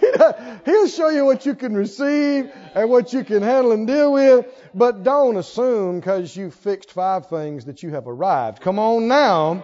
[0.64, 4.46] He'll show you what you can receive and what you can handle and deal with,
[4.74, 8.60] but don't assume because you fixed five things that you have arrived.
[8.60, 9.62] Come on now.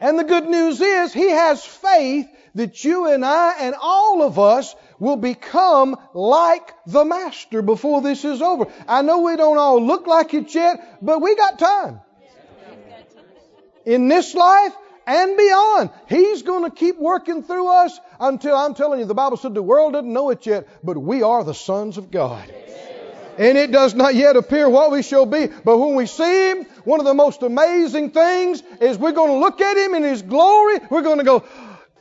[0.00, 4.38] And the good news is, He has faith that you and I and all of
[4.38, 8.66] us will become like the Master before this is over.
[8.88, 12.00] I know we don't all look like it yet, but we got time.
[13.84, 14.74] In this life
[15.06, 15.90] and beyond.
[16.08, 19.62] He's going to keep working through us until I'm telling you, the Bible said the
[19.62, 22.52] world doesn't know it yet, but we are the sons of God.
[23.38, 25.46] And it does not yet appear what we shall be.
[25.46, 29.38] But when we see Him, one of the most amazing things is we're going to
[29.38, 30.80] look at Him in His glory.
[30.90, 31.44] We're going to go,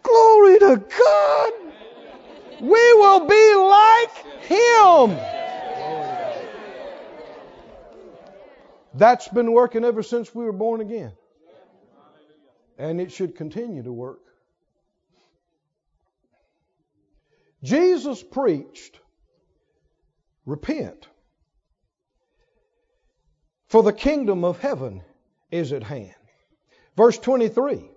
[0.02, 1.54] Glory to God!
[2.62, 4.12] We will be like
[4.44, 5.18] Him.
[8.94, 11.12] That's been working ever since we were born again.
[12.78, 14.20] And it should continue to work.
[17.64, 19.00] Jesus preached,
[20.46, 21.08] repent,
[23.68, 25.02] for the kingdom of heaven
[25.52, 26.14] is at hand.
[26.96, 27.95] Verse 23.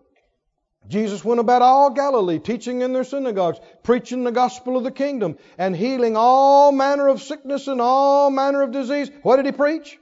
[0.88, 5.36] Jesus went about all Galilee, teaching in their synagogues, preaching the gospel of the kingdom,
[5.58, 9.10] and healing all manner of sickness and all manner of disease.
[9.22, 9.98] What did he preach?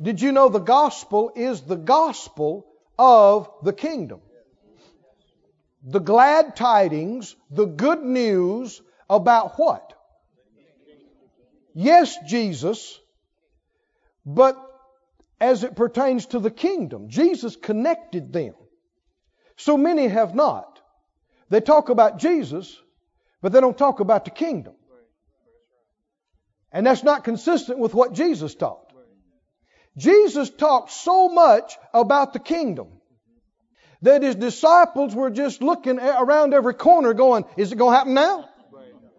[0.00, 2.66] Did you know the gospel is the gospel
[2.98, 4.20] of the kingdom?
[5.82, 8.80] The glad tidings, the good news
[9.10, 9.94] about what?
[11.74, 13.00] Yes, Jesus,
[14.24, 14.56] but
[15.40, 18.54] as it pertains to the kingdom, Jesus connected them.
[19.56, 20.80] So many have not.
[21.48, 22.76] They talk about Jesus,
[23.42, 24.74] but they don't talk about the kingdom.
[26.72, 28.92] And that's not consistent with what Jesus taught.
[29.96, 32.88] Jesus talked so much about the kingdom
[34.02, 38.14] that his disciples were just looking around every corner going, Is it going to happen
[38.14, 38.48] now?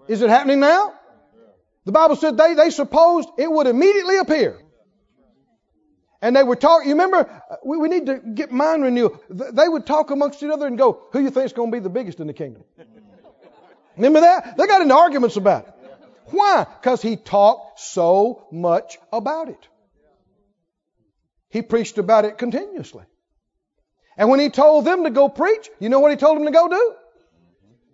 [0.08, 0.94] Is it happening now?
[1.86, 4.60] The Bible said they, they supposed it would immediately appear.
[6.22, 6.84] And they would talk.
[6.84, 9.22] You remember, uh, we, we need to get mind renewal.
[9.30, 11.80] They would talk amongst each other and go, "Who you think is going to be
[11.80, 12.64] the biggest in the kingdom?"
[13.98, 14.58] Remember that?
[14.58, 15.74] They got into arguments about it.
[16.28, 16.68] Why?
[16.80, 19.68] Because he talked so much about it.
[21.50, 23.06] He preached about it continuously.
[24.18, 26.52] And when he told them to go preach, you know what he told them to
[26.52, 26.96] go do?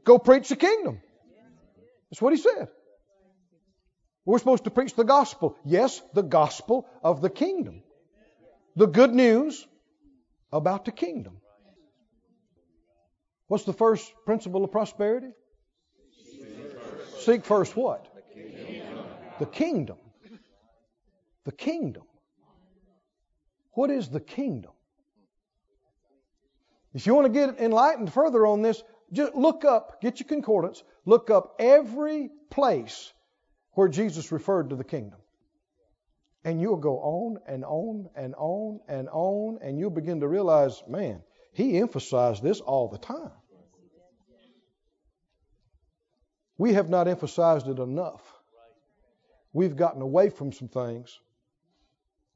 [0.03, 1.01] Go preach the kingdom.
[2.09, 2.67] That's what he said.
[4.25, 5.57] We're supposed to preach the gospel.
[5.65, 7.82] Yes, the gospel of the kingdom
[8.75, 9.67] the good news
[10.51, 11.37] about the kingdom.
[13.47, 15.31] What's the first principle of prosperity?
[17.19, 18.07] Seek first what?
[19.39, 19.97] The kingdom.
[21.45, 22.03] The kingdom.
[23.73, 24.71] What is the kingdom?
[26.93, 30.83] If you want to get enlightened further on this, just look up, get your concordance,
[31.05, 33.11] look up every place
[33.71, 35.19] where Jesus referred to the kingdom.
[36.45, 40.83] And you'll go on and on and on and on, and you'll begin to realize,
[40.87, 41.21] man,
[41.53, 43.31] he emphasized this all the time.
[46.57, 48.21] We have not emphasized it enough.
[49.53, 51.19] We've gotten away from some things.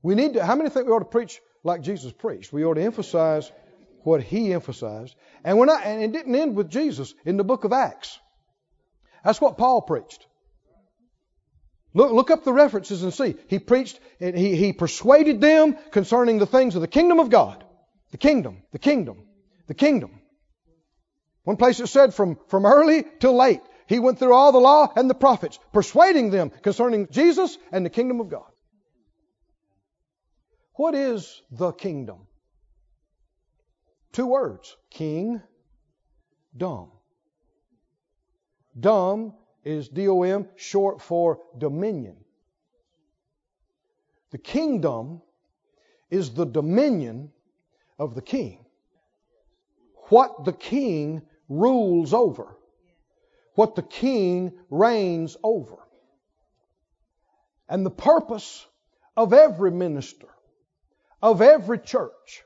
[0.01, 2.53] We need to, how many think we ought to preach like Jesus preached?
[2.53, 3.51] We ought to emphasize
[4.03, 5.15] what he emphasized.
[5.43, 8.19] And we're not, and it didn't end with Jesus in the book of Acts.
[9.23, 10.25] That's what Paul preached.
[11.97, 13.35] Look, look up the references and see.
[13.47, 17.63] He preached, he, he persuaded them concerning the things of the kingdom of God.
[18.11, 19.23] The kingdom, the kingdom,
[19.65, 20.21] the kingdom.
[21.43, 24.93] One place it said from, from early till late, he went through all the law
[24.95, 28.51] and the prophets, persuading them concerning Jesus and the kingdom of God.
[30.73, 32.27] What is the kingdom?
[34.11, 35.41] Two words king,
[36.55, 36.91] dumb.
[38.79, 39.33] Dumb
[39.67, 42.15] is DOM, short for dominion.
[44.31, 45.21] The kingdom
[46.09, 47.31] is the dominion
[47.99, 48.65] of the king.
[50.09, 52.55] What the king rules over.
[53.55, 55.77] What the king reigns over.
[57.67, 58.65] And the purpose
[59.17, 60.29] of every minister,
[61.21, 62.43] of every church,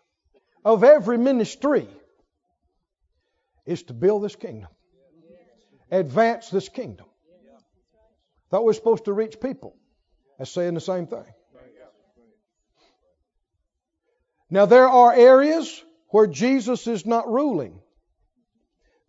[0.66, 1.88] of every ministry
[3.68, 4.70] is to build this kingdom,
[5.92, 7.06] advance this kingdom.
[8.52, 9.76] Thought we were supposed to reach people.
[10.38, 11.24] That's saying the same thing.
[14.50, 17.80] Now, there are areas where Jesus is not ruling.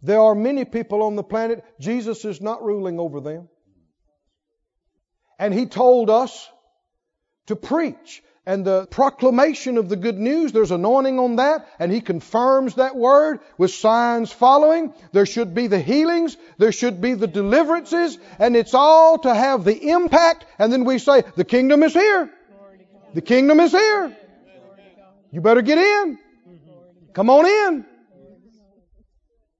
[0.01, 3.49] There are many people on the planet, Jesus is not ruling over them.
[5.41, 6.49] And He told us
[7.47, 8.23] to preach.
[8.45, 12.97] And the proclamation of the good news, there's anointing on that, and He confirms that
[12.97, 14.93] word with signs following.
[15.13, 19.63] There should be the healings, there should be the deliverances, and it's all to have
[19.63, 20.45] the impact.
[20.59, 22.31] And then we say, the kingdom is here.
[23.15, 24.17] The kingdom is here.
[25.31, 26.19] You better get in.
[27.13, 27.87] Come on in.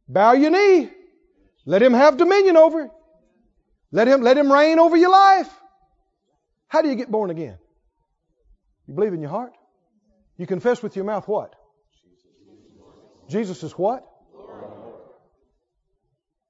[0.09, 0.91] Bow your knee.
[1.65, 2.91] Let him have dominion over it.
[3.93, 5.51] Let him, let him reign over your life.
[6.67, 7.59] How do you get born again?
[8.93, 9.55] You believe in your heart?
[10.37, 11.55] You confess with your mouth what?
[13.27, 14.07] Jesus is what?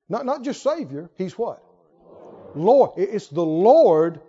[0.09, 1.63] Not, not just Savior, He's what?
[2.57, 2.95] Lord.
[2.97, 4.21] It's the Lord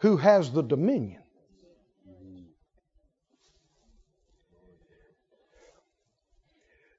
[0.00, 1.22] who has the dominion.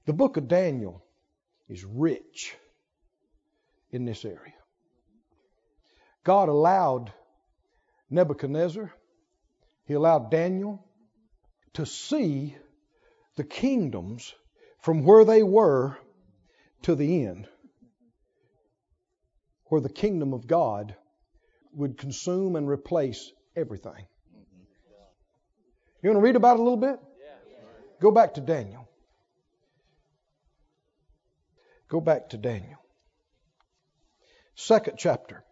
[0.08, 1.06] The book of Daniel
[1.68, 2.56] is rich
[3.92, 4.56] in this area.
[6.24, 7.14] God allowed
[8.10, 8.92] Nebuchadnezzar,
[9.90, 10.86] he allowed Daniel
[11.74, 12.56] to see
[13.38, 14.36] the kingdoms
[14.84, 15.98] from where they were
[16.84, 17.48] to the end,
[19.66, 20.96] where the kingdom of God
[21.74, 24.06] would consume and replace everything.
[26.04, 27.00] You want to read about it a little bit?
[28.00, 28.88] Go back to Daniel.
[31.88, 32.78] Go back to Daniel.
[34.54, 35.44] Second chapter.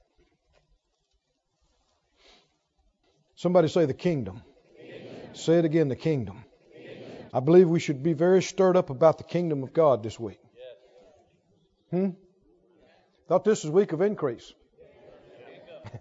[3.37, 4.41] Somebody say the kingdom.
[4.75, 5.35] kingdom.
[5.35, 6.43] Say it again, the kingdom.
[6.73, 7.29] kingdom.
[7.31, 10.39] I believe we should be very stirred up about the kingdom of God this week.
[11.91, 12.09] Hmm?
[13.27, 14.53] Thought this was week of increase.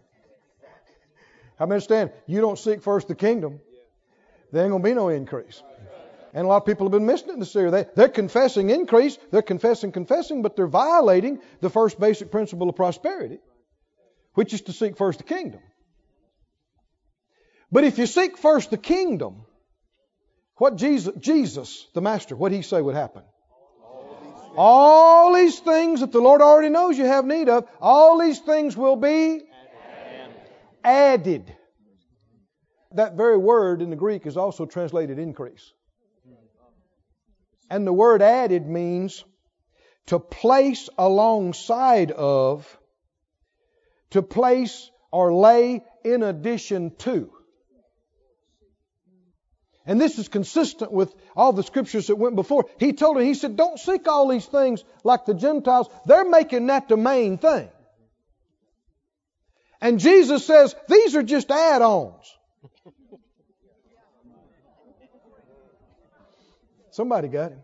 [1.61, 3.61] I understand you don't seek first the kingdom,
[4.51, 5.63] there ain't gonna be no increase.
[6.33, 7.71] And a lot of people have been missing it this area.
[7.71, 12.77] They, they're confessing increase, they're confessing, confessing, but they're violating the first basic principle of
[12.77, 13.41] prosperity,
[14.33, 15.61] which is to seek first the kingdom.
[17.77, 19.45] But if you seek first the kingdom,
[20.57, 23.23] what Jesus, Jesus, the Master, what he say would happen?
[24.57, 28.79] All these things that the Lord already knows you have need of, all these things
[28.79, 29.43] will be
[30.83, 31.55] added.
[32.93, 35.71] That very word in the Greek is also translated increase.
[37.69, 39.23] And the word added means
[40.07, 42.79] to place alongside of,
[44.13, 47.36] to place or lay in addition to.
[49.87, 52.67] And this is consistent with all the scriptures that went before.
[52.79, 55.89] He told him, he said, don't seek all these things like the Gentiles.
[56.07, 57.69] They're making that the main thing.
[59.81, 62.37] And Jesus says, these are just add-ons.
[66.91, 67.61] Somebody got him.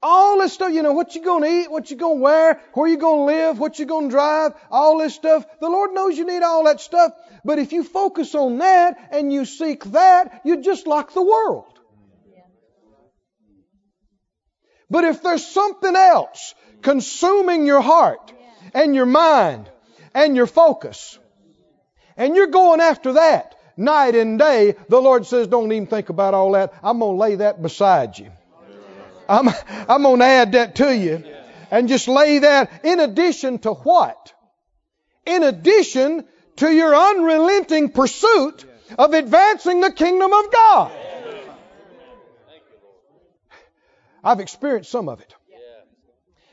[0.00, 2.98] All this stuff, you know, what you're gonna eat, what you're gonna wear, where you're
[3.00, 5.44] gonna live, what you're gonna drive, all this stuff.
[5.60, 7.12] The Lord knows you need all that stuff.
[7.44, 11.78] But if you focus on that and you seek that, you're just like the world.
[14.90, 18.32] But if there's something else consuming your heart
[18.72, 19.68] and your mind
[20.14, 21.18] and your focus,
[22.16, 26.34] and you're going after that, night and day, the Lord says, don't even think about
[26.34, 26.72] all that.
[26.82, 28.30] I'm going to lay that beside you.
[29.28, 29.48] I'm,
[29.88, 31.24] I'm going to add that to you.
[31.70, 34.32] And just lay that in addition to what?
[35.26, 36.24] In addition
[36.56, 38.64] to your unrelenting pursuit
[38.98, 40.92] of advancing the kingdom of God.
[44.24, 45.34] I've experienced some of it.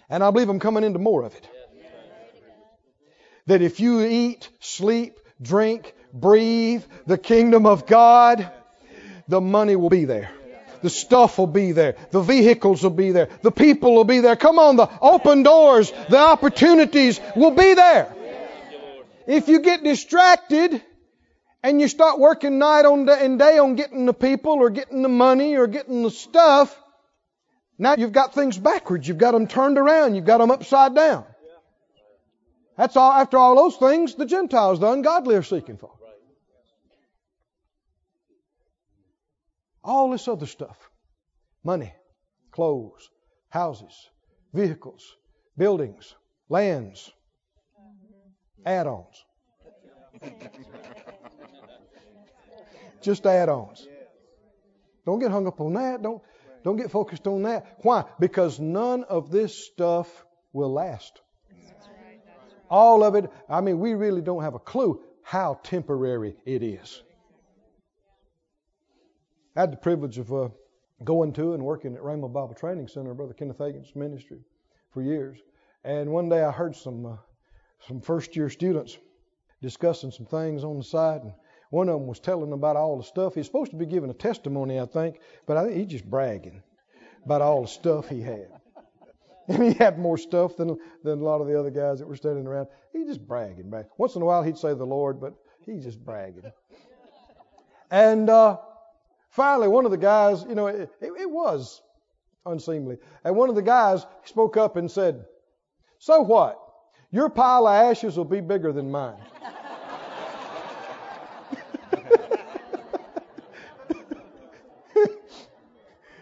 [0.10, 1.50] And I believe I'm coming into more of it.
[3.48, 8.52] That if you eat, sleep, drink, breathe the kingdom of God,
[9.28, 10.35] the money will be there.
[10.86, 11.96] The stuff will be there.
[12.12, 13.28] The vehicles will be there.
[13.42, 14.36] The people will be there.
[14.36, 18.16] Come on, the open doors, the opportunities will be there.
[19.26, 20.80] If you get distracted
[21.64, 25.02] and you start working night on day and day on getting the people or getting
[25.02, 26.80] the money or getting the stuff,
[27.80, 29.08] now you've got things backwards.
[29.08, 30.14] You've got them turned around.
[30.14, 31.26] You've got them upside down.
[32.78, 35.90] That's all, after all those things, the Gentiles, the ungodly are seeking for.
[39.86, 40.90] All this other stuff
[41.64, 41.94] money,
[42.52, 43.10] clothes,
[43.50, 44.10] houses,
[44.54, 45.16] vehicles,
[45.58, 46.16] buildings,
[46.50, 47.12] lands,
[47.80, 48.68] mm-hmm.
[48.68, 49.24] add ons.
[53.02, 53.88] just add-ons.
[55.06, 56.02] Don't get hung up on that.
[56.02, 56.22] Don't
[56.64, 57.78] don't get focused on that.
[57.84, 58.06] Why?
[58.20, 61.22] Because none of this stuff will last.
[62.72, 63.30] All of it.
[63.48, 67.04] I mean, we really don't have a clue how temporary it is.
[69.56, 70.50] I had the privilege of uh,
[71.04, 74.40] going to and working at Rhema Bible Training Center, Brother Kenneth Hagin's ministry,
[74.92, 75.40] for years.
[75.86, 77.16] And one day I heard some uh,
[77.88, 78.98] some first year students
[79.62, 81.34] discussing some things on the side, and
[81.70, 83.36] one of them was telling about all the stuff.
[83.36, 86.62] He's supposed to be giving a testimony, I think, but I think he's just bragging
[87.24, 88.48] about all the stuff he had.
[89.48, 92.16] And he had more stuff than than a lot of the other guys that were
[92.16, 92.68] standing around.
[92.92, 93.92] He just bragging, bragging.
[94.00, 95.36] Once in a while he'd say the Lord, but
[95.68, 96.52] he's just bragging.
[97.92, 98.58] And uh,
[99.36, 101.82] finally, one of the guys, you know, it, it, was
[102.46, 102.98] unseemly.
[103.24, 105.26] And one of the guys spoke up and said,
[106.00, 106.58] "So what?
[107.12, 109.18] Your pile of ashes will be bigger than mine."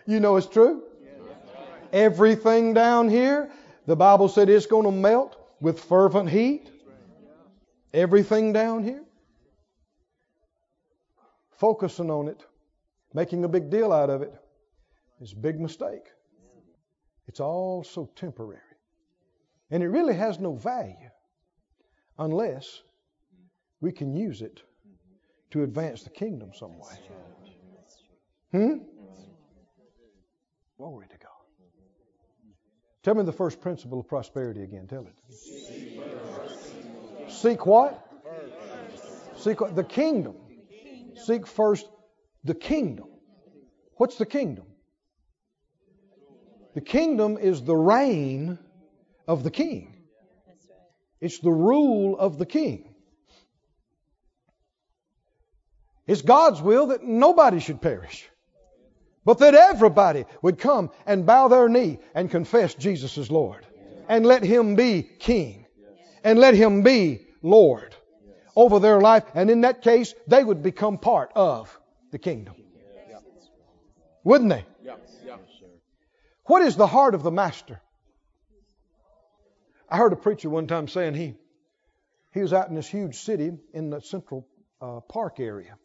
[0.05, 0.83] you know it's true.
[1.91, 3.51] Everything down here,
[3.85, 6.71] the Bible said it's going to melt with fervent heat.
[7.93, 9.03] Everything down here.
[11.51, 12.43] Focusing on it,
[13.13, 14.33] making a big deal out of it,
[15.21, 16.11] is a big mistake.
[17.27, 18.59] It's all so temporary.
[19.71, 21.09] And it really has no value
[22.19, 22.81] unless
[23.81, 24.61] we can use it
[25.51, 26.95] to advance the kingdom some way.
[28.51, 28.73] Hmm?
[30.77, 31.29] Glory to God.
[33.03, 34.87] Tell me the first principle of prosperity again.
[34.87, 35.13] Tell it.
[37.29, 38.07] Seek what?
[39.37, 39.75] Seek what?
[39.75, 40.35] The kingdom.
[41.15, 41.87] Seek first
[42.43, 43.07] the kingdom.
[43.95, 44.65] What's the kingdom?
[46.73, 48.57] The kingdom is the reign
[49.27, 49.95] of the king.
[51.21, 52.93] It's the rule of the king.
[56.05, 58.27] It's God's will that nobody should perish,
[59.23, 63.65] but that everybody would come and bow their knee and confess Jesus as Lord.
[64.09, 65.65] And let Him be King.
[66.25, 67.95] And let Him be Lord
[68.53, 69.23] over their life.
[69.33, 71.79] And in that case, they would become part of
[72.13, 72.53] the kingdom.
[74.23, 74.65] Wouldn't they?
[76.45, 77.81] What is the heart of the master?
[79.89, 81.35] I heard a preacher one time saying he
[82.33, 84.47] he was out in this huge city in the Central
[84.79, 85.75] uh, Park area,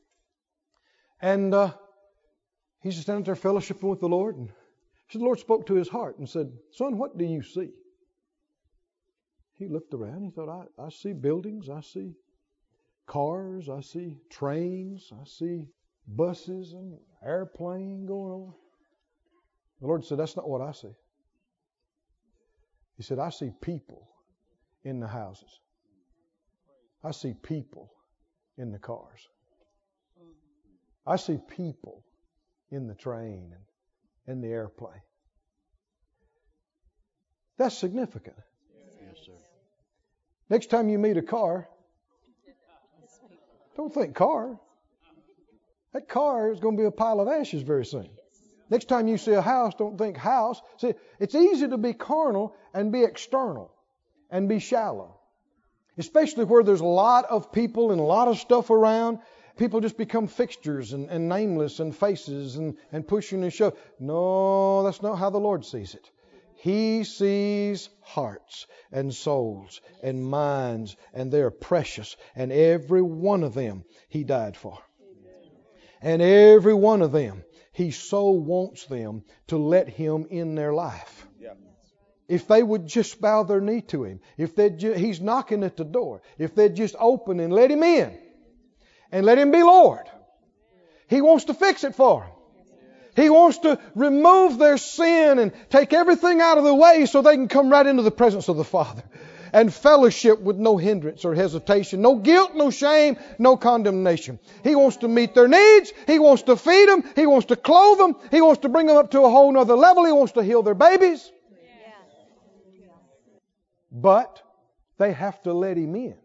[1.20, 1.72] and uh,
[2.82, 4.50] he's just standing there fellowshipping with the Lord, and
[5.08, 7.70] so the Lord spoke to his heart and said, "Son, what do you see?"
[9.54, 10.24] He looked around.
[10.24, 11.70] He thought, "I, I see buildings.
[11.70, 12.12] I see
[13.06, 13.68] cars.
[13.70, 15.10] I see trains.
[15.12, 15.64] I see
[16.08, 18.52] buses and airplane going over."
[19.80, 20.94] The Lord said, "That's not what I see."
[22.98, 24.08] He said, I see people
[24.82, 25.60] in the houses.
[27.04, 27.92] I see people
[28.56, 29.28] in the cars.
[31.06, 32.04] I see people
[32.70, 33.64] in the train and
[34.26, 35.00] in the airplane.
[37.56, 38.36] That's significant.
[39.00, 39.32] Yes, sir.
[40.50, 41.68] Next time you meet a car,
[43.76, 44.58] don't think car.
[45.92, 48.08] That car is going to be a pile of ashes very soon.
[48.70, 50.60] Next time you see a house, don't think house.
[50.76, 53.72] See, it's easy to be carnal and be external
[54.30, 55.18] and be shallow.
[55.96, 59.18] Especially where there's a lot of people and a lot of stuff around.
[59.56, 63.76] People just become fixtures and, and nameless and faces and, and pushing and shove.
[63.98, 66.10] No, that's not how the Lord sees it.
[66.54, 72.16] He sees hearts and souls and minds, and they're precious.
[72.36, 74.78] And every one of them He died for.
[76.00, 77.44] And every one of them
[77.78, 81.28] he so wants them to let Him in their life.
[81.40, 81.52] Yeah.
[82.26, 85.76] If they would just bow their knee to Him, if they ju- He's knocking at
[85.76, 88.18] the door, if they'd just open and let Him in,
[89.12, 90.10] and let Him be Lord,
[91.06, 92.30] He wants to fix it for them.
[93.14, 97.36] He wants to remove their sin and take everything out of the way so they
[97.36, 99.04] can come right into the presence of the Father
[99.52, 104.38] and fellowship with no hindrance or hesitation, no guilt, no shame, no condemnation.
[104.64, 105.92] He wants to meet their needs.
[106.06, 107.04] He wants to feed them.
[107.16, 108.16] He wants to clothe them.
[108.30, 110.04] He wants to bring them up to a whole nother level.
[110.04, 111.30] He wants to heal their babies.
[113.90, 114.42] But
[114.98, 116.16] they have to let him in.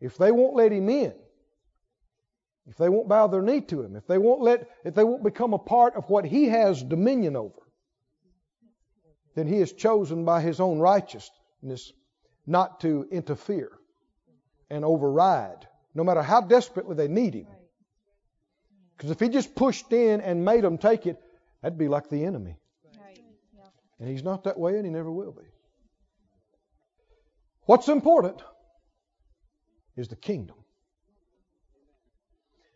[0.00, 1.14] If they won't let him in,
[2.68, 5.22] if they won't bow their knee to him, if they won't let, if they won't
[5.22, 7.62] become a part of what he has dominion over,
[9.34, 11.35] then he is chosen by his own righteousness
[12.46, 13.72] not to interfere
[14.70, 17.46] and override, no matter how desperately they need him.
[18.96, 21.20] Because if he just pushed in and made them take it,
[21.62, 22.56] that'd be like the enemy.
[23.98, 25.44] And he's not that way, and he never will be.
[27.62, 28.42] What's important
[29.96, 30.56] is the kingdom.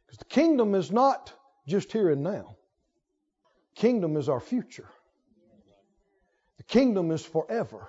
[0.07, 1.33] Because the kingdom is not
[1.69, 2.57] just here and now.
[3.77, 4.89] Kingdom is our future.
[6.57, 7.89] The kingdom is forever.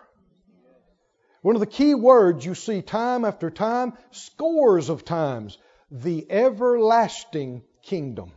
[1.42, 5.58] One of the key words you see time after time, scores of times,
[5.90, 8.32] the everlasting kingdom.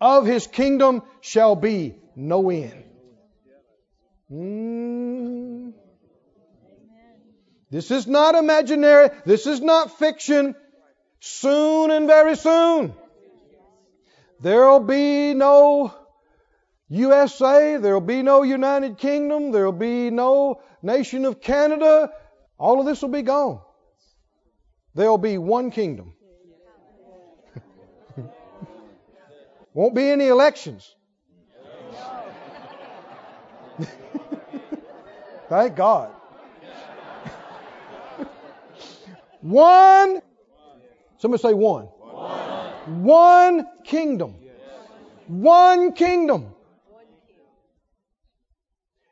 [0.00, 2.84] Of his kingdom shall be no end.
[4.32, 5.72] Mm.
[7.70, 9.10] This is not imaginary.
[9.26, 10.54] This is not fiction.
[11.20, 12.94] Soon and very soon,
[14.40, 15.94] there'll be no
[16.90, 22.10] USA, there'll be no United Kingdom, there'll be no nation of Canada.
[22.58, 23.60] All of this will be gone.
[24.96, 26.14] There'll be one kingdom.
[29.72, 30.96] Won't be any elections.
[35.48, 36.10] Thank God.
[39.40, 40.22] one,
[41.18, 41.84] somebody say one.
[41.84, 44.34] One, one kingdom.
[45.28, 46.52] One kingdom.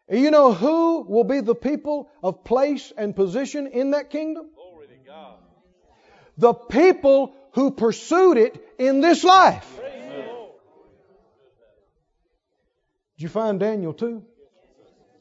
[0.08, 4.46] And you know who will be the people of place and position in that kingdom?
[6.38, 9.68] The people who pursued it in this life.
[13.16, 14.22] Did you find Daniel 2?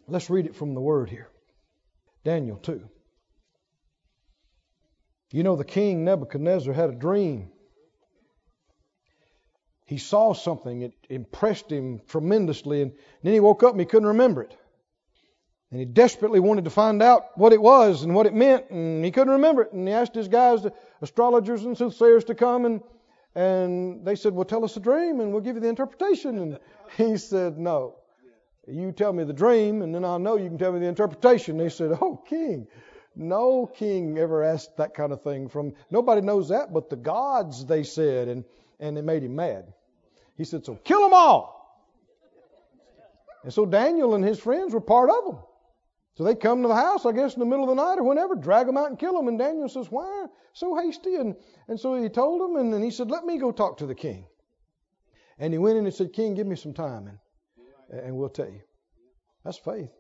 [0.08, 1.30] Let's read it from the Word here.
[2.24, 2.88] Daniel 2.
[5.32, 7.50] You know, the king Nebuchadnezzar had a dream.
[9.86, 14.10] He saw something, it impressed him tremendously, and then he woke up and he couldn't
[14.10, 14.56] remember it.
[15.72, 19.04] And he desperately wanted to find out what it was and what it meant, and
[19.04, 19.74] he couldn't remember it.
[19.74, 22.82] And he asked his guys, the astrologers and soothsayers, to come, and
[23.36, 26.60] and they said, "Well, tell us the dream, and we'll give you the interpretation." And
[26.98, 27.96] he said, "No,
[28.66, 31.58] you tell me the dream, and then I'll know you can tell me the interpretation."
[31.58, 32.68] They said, "Oh, king,
[33.16, 37.66] no king ever asked that kind of thing from nobody knows that but the gods."
[37.66, 38.46] They said, and
[38.80, 39.74] and it made him mad.
[40.38, 41.58] He said, "So kill them all."
[43.44, 45.38] And so Daniel and his friends were part of them.
[46.18, 48.04] So they come to the house, I guess, in the middle of the night or
[48.04, 49.28] whenever, drag them out and kill them.
[49.28, 51.16] And Daniel says, Why so hasty?
[51.16, 51.36] And,
[51.68, 53.94] and so he told them, and then he said, Let me go talk to the
[53.94, 54.26] king.
[55.38, 57.08] And he went in and said, King, give me some time,
[57.92, 58.62] and, and we'll tell you.
[59.46, 59.92] That's faith.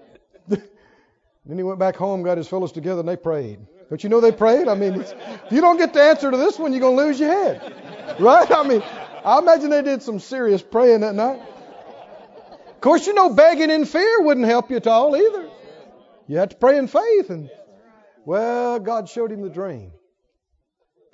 [0.48, 0.62] then
[1.54, 3.58] he went back home, got his fellows together, and they prayed.
[3.90, 4.66] But you know they prayed?
[4.66, 5.14] I mean, if
[5.50, 8.16] you don't get the answer to this one, you're going to lose your head.
[8.18, 8.50] Right?
[8.50, 8.82] I mean,
[9.22, 11.42] I imagine they did some serious praying that night.
[12.84, 15.48] Course, you know, begging in fear wouldn't help you at all either.
[16.26, 17.30] You had to pray in faith.
[17.30, 17.48] And,
[18.26, 19.90] well, God showed him the dream.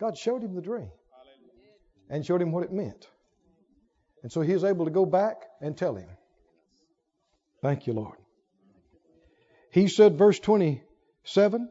[0.01, 0.91] God showed him the dream
[2.09, 3.07] and showed him what it meant.
[4.25, 6.09] And so he was able to go back and tell him.
[7.63, 8.19] Thank you, Lord.
[9.71, 11.69] He said, verse 27,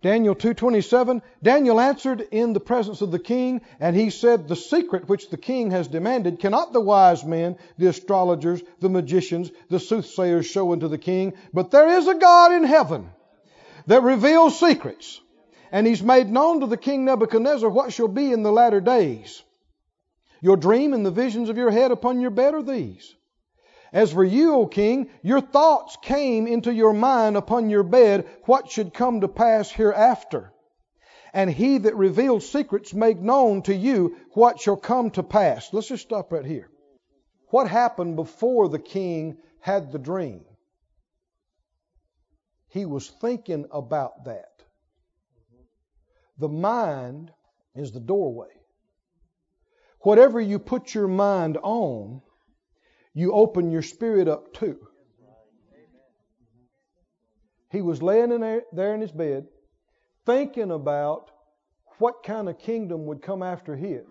[0.00, 5.08] Daniel 2:27 Daniel answered in the presence of the king and he said the secret
[5.08, 10.46] which the king has demanded cannot the wise men the astrologers the magicians the soothsayers
[10.46, 13.10] show unto the king but there is a God in heaven
[13.88, 15.20] that reveals secrets
[15.72, 19.42] and he's made known to the king Nebuchadnezzar what shall be in the latter days.
[20.40, 23.14] Your dream and the visions of your head upon your bed are these
[23.92, 28.70] as for you, O king, your thoughts came into your mind upon your bed what
[28.70, 30.52] should come to pass hereafter.
[31.32, 35.72] And he that reveals secrets make known to you what shall come to pass.
[35.72, 36.68] Let's just stop right here.
[37.50, 40.44] What happened before the king had the dream?
[42.68, 44.62] He was thinking about that.
[46.38, 47.32] The mind
[47.74, 48.48] is the doorway.
[50.00, 52.22] Whatever you put your mind on,
[53.18, 54.78] you open your spirit up too.
[57.72, 59.46] He was laying in there, there in his bed,
[60.24, 61.30] thinking about
[61.98, 64.06] what kind of kingdom would come after his,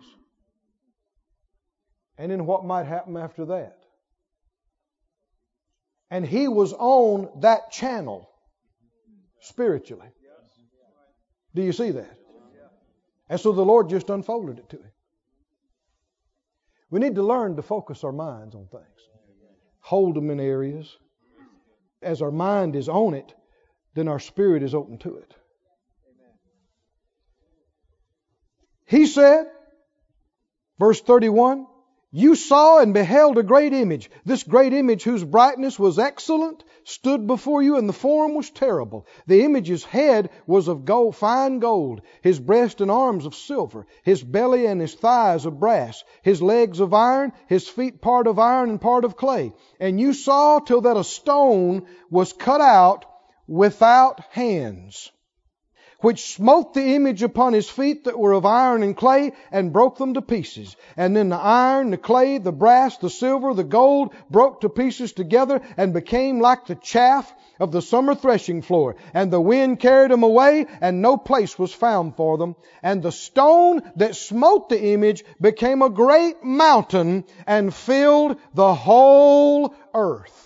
[2.18, 3.78] and then what might happen after that.
[6.10, 8.28] And he was on that channel
[9.40, 10.08] spiritually.
[11.54, 12.18] Do you see that?
[13.30, 14.90] And so the Lord just unfolded it to him.
[16.90, 18.84] We need to learn to focus our minds on things,
[19.80, 20.96] hold them in areas.
[22.00, 23.34] As our mind is on it,
[23.94, 25.34] then our spirit is open to it.
[28.86, 29.46] He said,
[30.78, 31.66] verse 31,
[32.10, 34.10] you saw and beheld a great image.
[34.24, 39.06] This great image, whose brightness was excellent, stood before you, and the form was terrible.
[39.26, 44.24] The image's head was of gold, fine gold, his breast and arms of silver, his
[44.24, 48.70] belly and his thighs of brass, his legs of iron, his feet part of iron
[48.70, 49.52] and part of clay.
[49.78, 53.04] And you saw till that a stone was cut out
[53.46, 55.12] without hands
[56.00, 59.98] which smote the image upon his feet that were of iron and clay, and broke
[59.98, 60.76] them to pieces.
[60.96, 65.12] And then the iron, the clay, the brass, the silver, the gold broke to pieces
[65.12, 68.94] together, and became like the chaff of the summer threshing floor.
[69.12, 72.54] And the wind carried them away, and no place was found for them.
[72.80, 79.74] And the stone that smote the image became a great mountain, and filled the whole
[79.92, 80.44] earth.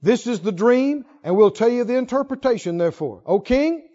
[0.00, 3.20] This is the dream, and we'll tell you the interpretation, therefore.
[3.26, 3.86] O king,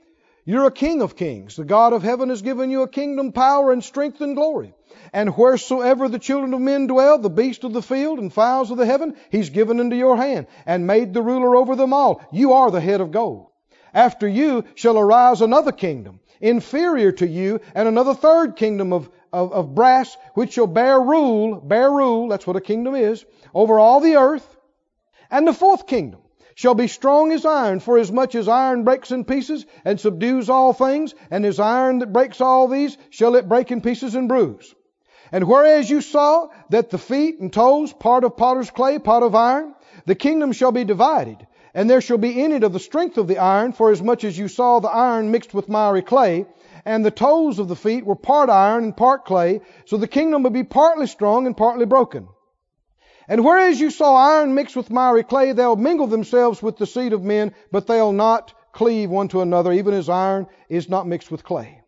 [0.45, 1.55] you're a king of kings.
[1.55, 4.75] The God of heaven has given you a kingdom, power, and strength and glory.
[5.11, 8.77] And wheresoever the children of men dwell, the beasts of the field and fowls of
[8.77, 12.21] the heaven, he's given into your hand, and made the ruler over them all.
[12.31, 13.47] You are the head of gold.
[13.95, 19.51] After you shall arise another kingdom, inferior to you, and another third kingdom of, of,
[19.53, 23.25] of brass, which shall bear rule, bear rule, that's what a kingdom is,
[23.55, 24.45] over all the earth.
[25.31, 26.19] And the fourth kingdom
[26.56, 30.49] shall be strong as iron, for as much as iron breaks in pieces and subdues
[30.49, 34.28] all things, and as iron that breaks all these, shall it break in pieces and
[34.28, 34.74] bruise.
[35.32, 39.34] And whereas you saw that the feet and toes, part of potter's clay, part of
[39.34, 39.74] iron,
[40.06, 43.28] the kingdom shall be divided, and there shall be in it of the strength of
[43.28, 46.45] the iron, for as much as you saw the iron mixed with miry clay,
[46.86, 50.43] and the toes of the feet were part iron and part clay, so the kingdom
[50.43, 52.28] will be partly strong and partly broken.
[53.28, 57.13] And whereas you saw iron mixed with miry clay, they'll mingle themselves with the seed
[57.13, 61.32] of men, but they'll not cleave one to another, even as iron is not mixed
[61.32, 61.82] with clay.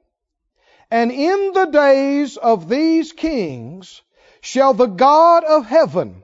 [0.89, 4.01] And in the days of these kings
[4.41, 6.23] shall the God of heaven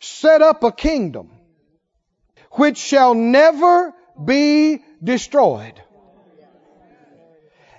[0.00, 1.30] set up a kingdom
[2.52, 5.80] which shall never be destroyed.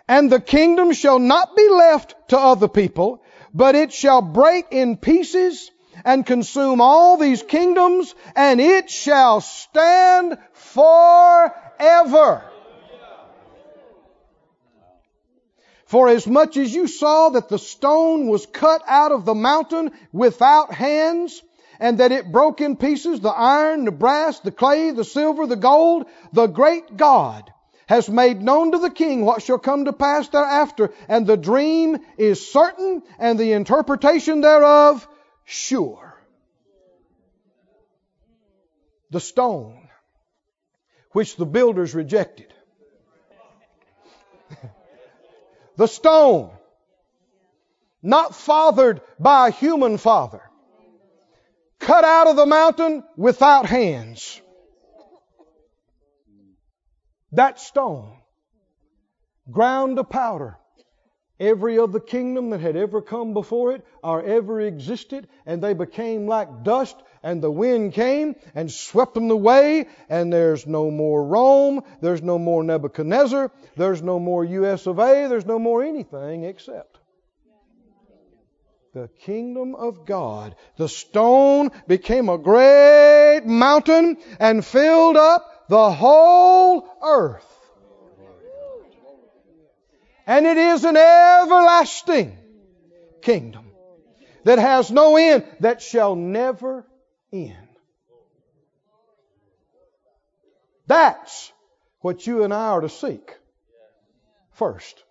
[0.08, 3.24] And the kingdom shall not be left to other people,
[3.54, 5.72] but it shall break in pieces
[6.06, 12.43] and consume all these kingdoms, and it shall stand forever.
[15.86, 19.91] For as much as you saw that the stone was cut out of the mountain
[20.12, 21.41] without hands,
[21.80, 25.56] and that it broke in pieces the iron, the brass, the clay, the silver, the
[25.56, 27.51] gold, the great God
[27.88, 31.97] has made known to the king what shall come to pass thereafter, and the dream
[32.18, 35.08] is certain, and the interpretation thereof
[35.46, 36.22] sure.
[39.12, 39.89] The stone
[41.12, 42.54] which the builders rejected.
[45.78, 46.52] the stone
[48.02, 50.41] not fathered by a human father,
[51.80, 54.41] cut out of the mountain without hands.
[57.32, 58.18] That stone
[59.50, 60.58] ground to powder
[61.44, 66.28] every other kingdom that had ever come before it or ever existed, and they became
[66.28, 71.84] like dust, and the wind came and swept them away, and there's no more Rome,
[72.02, 77.00] there's no more Nebuchadnezzar, there's no more US of A, there's no more anything except
[78.94, 80.56] the kingdom of God.
[80.78, 87.53] The stone became a great mountain and filled up the whole earth.
[90.26, 92.38] And it is an everlasting
[93.22, 93.66] kingdom
[94.46, 96.86] that has no end, that shall never
[97.32, 97.58] end.
[100.88, 101.52] That's
[102.00, 103.38] what you and I are to seek
[104.52, 105.02] first.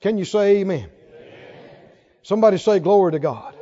[0.00, 0.88] Can you say amen?
[2.22, 3.54] Somebody say glory to God.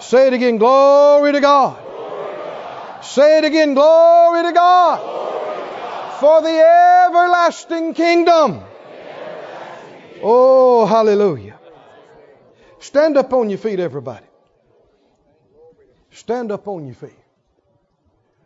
[0.00, 3.04] Say it again, glory to God.
[3.04, 5.19] Say it again, glory to God
[6.20, 8.60] for the everlasting kingdom.
[10.22, 11.58] Oh, hallelujah.
[12.78, 14.26] Stand up on your feet, everybody.
[16.10, 17.16] Stand up on your feet.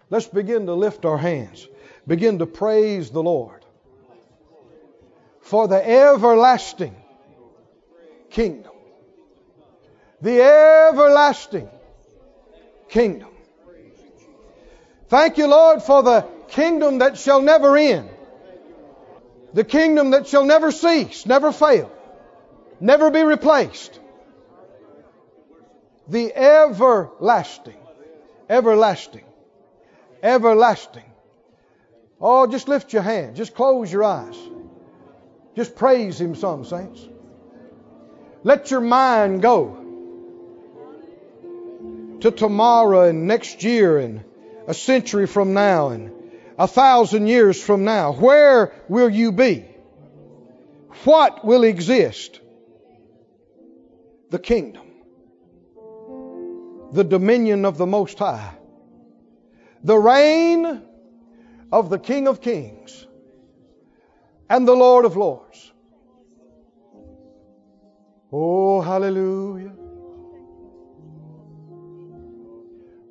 [0.08, 1.66] Let's begin to lift our hands.
[2.06, 3.64] Begin to praise the Lord
[5.40, 6.94] for the everlasting
[8.30, 8.72] kingdom.
[10.20, 11.68] The everlasting
[12.88, 13.30] kingdom.
[15.08, 18.10] Thank you, Lord, for the kingdom that shall never end.
[19.52, 21.90] The kingdom that shall never cease, never fail,
[22.80, 24.00] never be replaced.
[26.08, 27.78] The everlasting,
[28.50, 29.24] everlasting,
[30.22, 31.04] everlasting.
[32.20, 33.36] Oh, just lift your hand.
[33.36, 34.36] Just close your eyes.
[35.56, 37.06] Just praise Him some, saints.
[38.42, 39.80] Let your mind go
[42.20, 44.24] to tomorrow and next year and
[44.66, 46.13] a century from now and
[46.58, 48.12] a thousand years from now?
[48.12, 49.64] Where will you be?
[51.04, 52.40] What will exist?
[54.30, 54.86] The kingdom,
[56.92, 58.54] the dominion of the Most High,
[59.82, 60.82] the reign,
[61.74, 63.04] of the King of Kings
[64.48, 65.72] and the Lord of Lords.
[68.32, 69.72] Oh, hallelujah.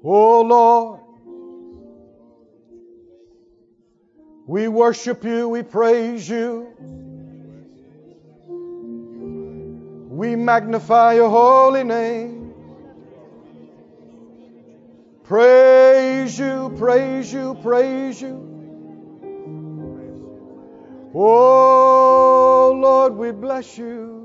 [0.01, 1.02] Oh, Lord.
[4.45, 6.67] We worship you, we praise you.
[10.09, 12.53] We magnify your holy name.
[15.23, 18.49] Praise you, praise you, praise you.
[21.15, 24.23] Oh, Lord, we bless you.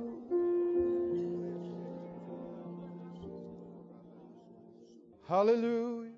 [5.29, 6.18] Hallelujah.